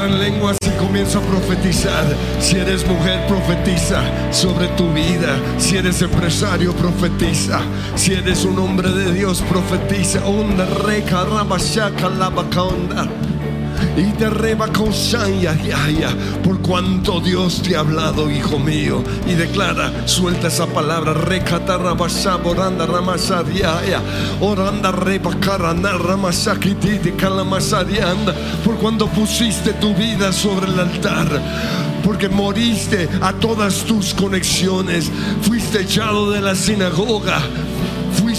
[0.01, 2.05] En lenguas y comienza a profetizar.
[2.41, 4.01] Si eres mujer, profetiza
[4.33, 5.37] sobre tu vida.
[5.59, 7.61] Si eres empresario, profetiza.
[7.97, 10.25] Si eres un hombre de Dios, profetiza.
[10.25, 13.09] Onda reca rabashaka labaconda.
[13.97, 16.11] Y te reba con shaya, yaya,
[16.43, 22.37] por cuanto Dios te ha hablado, hijo mío, y declara, suelta esa palabra, recata rabasha,
[22.37, 24.01] oranda ramasariaya,
[24.41, 31.29] oranda reba carana ramasakititi calamasarianda, por cuando pusiste tu vida sobre el altar,
[32.05, 35.11] porque moriste a todas tus conexiones,
[35.43, 37.41] fuiste echado de la sinagoga,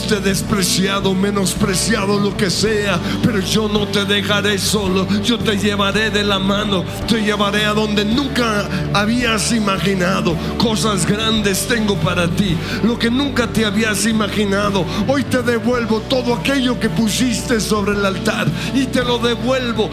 [0.10, 5.08] Despreciado, menospreciado, lo que sea, pero yo no te dejaré solo.
[5.24, 10.36] Yo te llevaré de la mano, te llevaré a donde nunca habías imaginado.
[10.58, 14.84] Cosas grandes tengo para ti, lo que nunca te habías imaginado.
[15.08, 19.90] Hoy te devuelvo todo aquello que pusiste sobre el altar y te lo devuelvo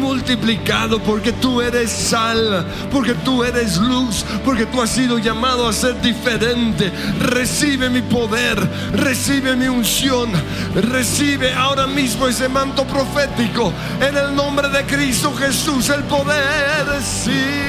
[0.00, 5.72] multiplicado porque tú eres sal, porque tú eres luz, porque tú has sido llamado a
[5.72, 6.90] ser diferente.
[7.20, 8.58] Recibe mi poder,
[8.92, 10.30] recibe mi unción,
[10.74, 17.60] recibe ahora mismo ese manto profético en el nombre de Cristo Jesús, el poder, sí.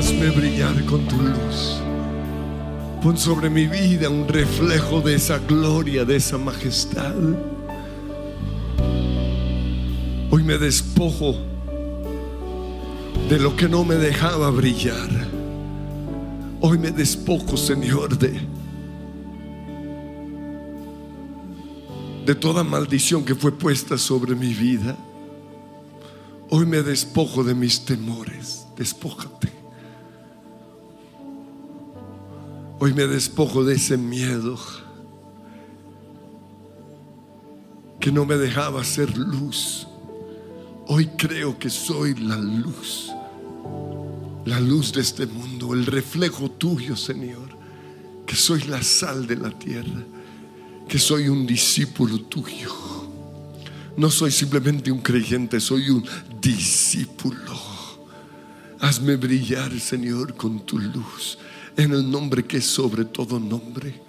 [0.00, 1.78] Hazme brillar con tu luz.
[3.02, 7.14] Pon sobre mi vida un reflejo de esa gloria, de esa majestad.
[10.30, 11.34] Hoy me despojo
[13.28, 15.10] de lo que no me dejaba brillar.
[16.62, 18.40] Hoy me despojo, Señor, de,
[22.24, 24.96] de toda maldición que fue puesta sobre mi vida.
[26.48, 28.66] Hoy me despojo de mis temores.
[28.78, 29.59] Despójate.
[32.82, 34.58] Hoy me despojo de ese miedo
[38.00, 39.86] que no me dejaba ser luz.
[40.86, 43.10] Hoy creo que soy la luz,
[44.46, 47.50] la luz de este mundo, el reflejo tuyo, Señor,
[48.26, 50.02] que soy la sal de la tierra,
[50.88, 52.74] que soy un discípulo tuyo.
[53.98, 56.02] No soy simplemente un creyente, soy un
[56.40, 57.60] discípulo.
[58.80, 61.36] Hazme brillar, Señor, con tu luz,
[61.76, 64.00] en el nombre que es sobre todo nombre.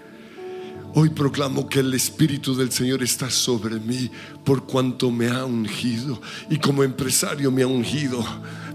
[0.94, 4.12] Hoy proclamo que el Espíritu del Señor está sobre mí
[4.44, 8.26] por cuanto me ha ungido y como empresario me ha ungido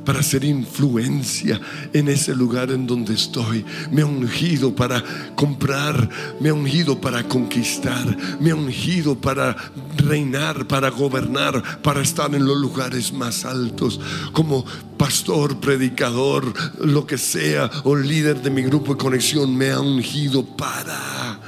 [0.06, 1.60] para hacer influencia
[1.92, 3.66] en ese lugar en donde estoy.
[3.90, 5.02] Me ha ungido para
[5.34, 6.08] comprar,
[6.40, 9.54] me ha ungido para conquistar, me ha ungido para
[9.96, 14.00] reinar, para gobernar, para estar en los lugares más altos.
[14.32, 14.64] Como
[14.96, 20.46] pastor, predicador, lo que sea, o líder de mi grupo de conexión, me ha ungido
[20.56, 21.40] para...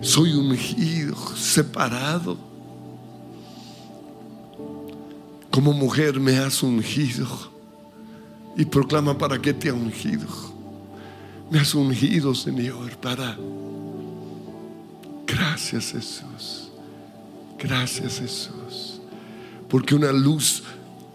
[0.00, 2.55] Soy ungido, separado.
[5.56, 7.26] Como mujer me has ungido.
[8.58, 10.26] Y proclama para qué te ha ungido.
[11.50, 13.38] Me has ungido, Señor, para...
[15.26, 16.68] Gracias Jesús.
[17.58, 19.00] Gracias Jesús.
[19.70, 20.62] Porque una luz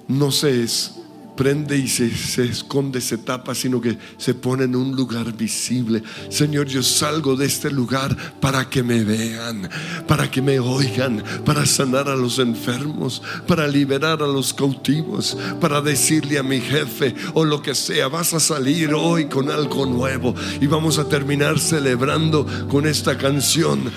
[0.08, 0.96] no se es-
[1.42, 6.04] prende y se, se esconde, se tapa, sino que se pone en un lugar visible.
[6.30, 9.68] Señor, yo salgo de este lugar para que me vean,
[10.08, 15.82] para que me oigan, para sanar a los enfermos, para liberar a los cautivos, para
[15.82, 20.36] decirle a mi jefe o lo que sea, vas a salir hoy con algo nuevo
[20.62, 23.92] y vamos a terminar celebrando con esta canción.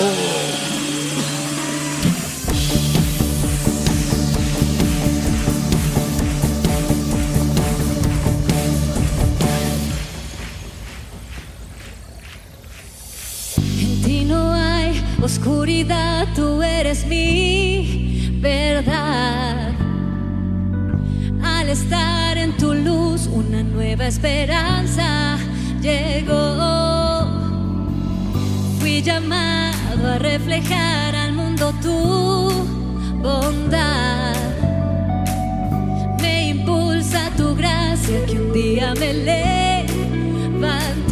[0.00, 0.63] Oh.
[15.44, 19.72] Oscuridad, tú eres mi verdad.
[21.42, 25.36] Al estar en tu luz, una nueva esperanza
[25.82, 27.26] llegó.
[28.80, 32.50] Fui llamado a reflejar al mundo tu
[33.22, 34.34] bondad.
[36.22, 39.12] Me impulsa tu gracia que un día me
[40.54, 41.04] levantó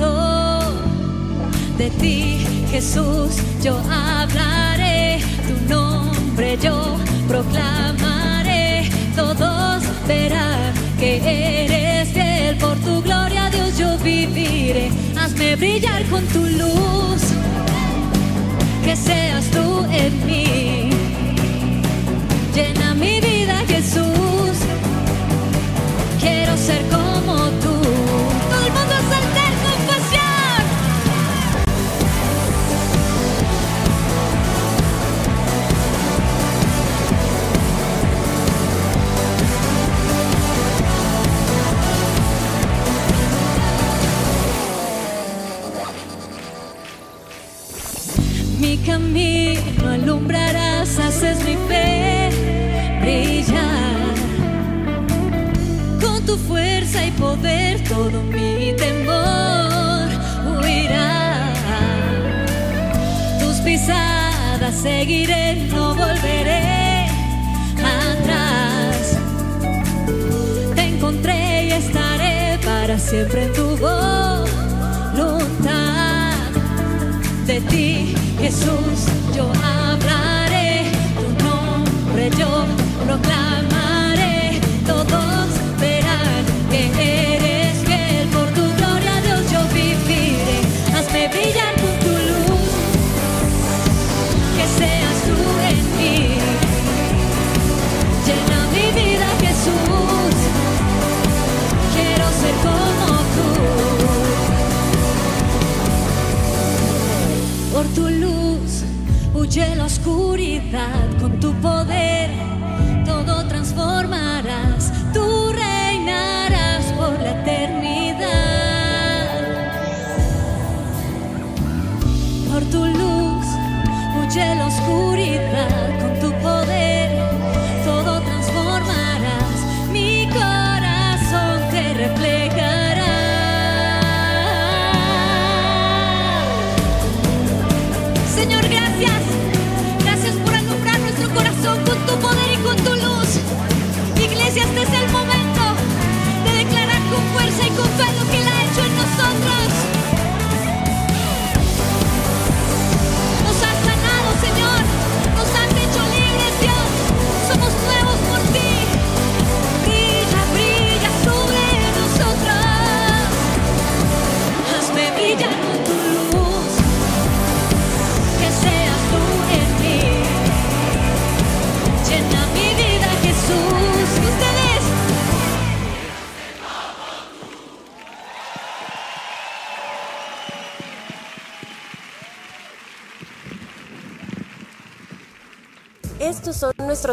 [1.76, 6.96] de ti, Jesús, yo hablaré, tu nombre yo
[7.28, 11.18] proclamaré, todos verán que
[11.66, 17.22] eres fiel, por tu gloria Dios yo viviré, hazme brillar con tu luz,
[18.82, 20.88] que seas tú en mí,
[22.54, 24.56] llena mi vida Jesús,
[26.18, 27.71] quiero ser como tú,
[48.84, 52.30] camino alumbrarás, haces mi fe
[53.00, 54.14] brillar.
[56.00, 60.08] Con tu fuerza y poder todo mi temor
[60.46, 61.52] huirá.
[63.40, 67.06] Tus pisadas seguiré, no volveré
[67.78, 69.18] atrás.
[70.74, 74.42] Te encontré y estaré para siempre en tu voluntad.
[77.46, 80.82] De ti Jesús, yo hablaré
[81.14, 82.66] tu nombre, yo
[83.06, 83.71] proclamaré.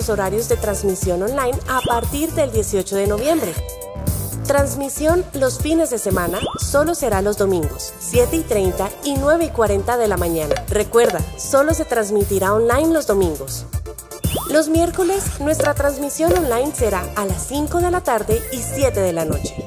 [0.10, 3.54] los horarios de transmisión online a partir del 18 de noviembre.
[4.48, 9.50] Transmisión los fines de semana solo será los domingos, 7 y 30 y 9 y
[9.50, 10.56] 40 de la mañana.
[10.68, 13.66] Recuerda, solo se transmitirá online los domingos.
[14.50, 19.14] Los miércoles, nuestra transmisión online será a las 5 de la tarde y 7 de
[19.14, 19.59] la noche.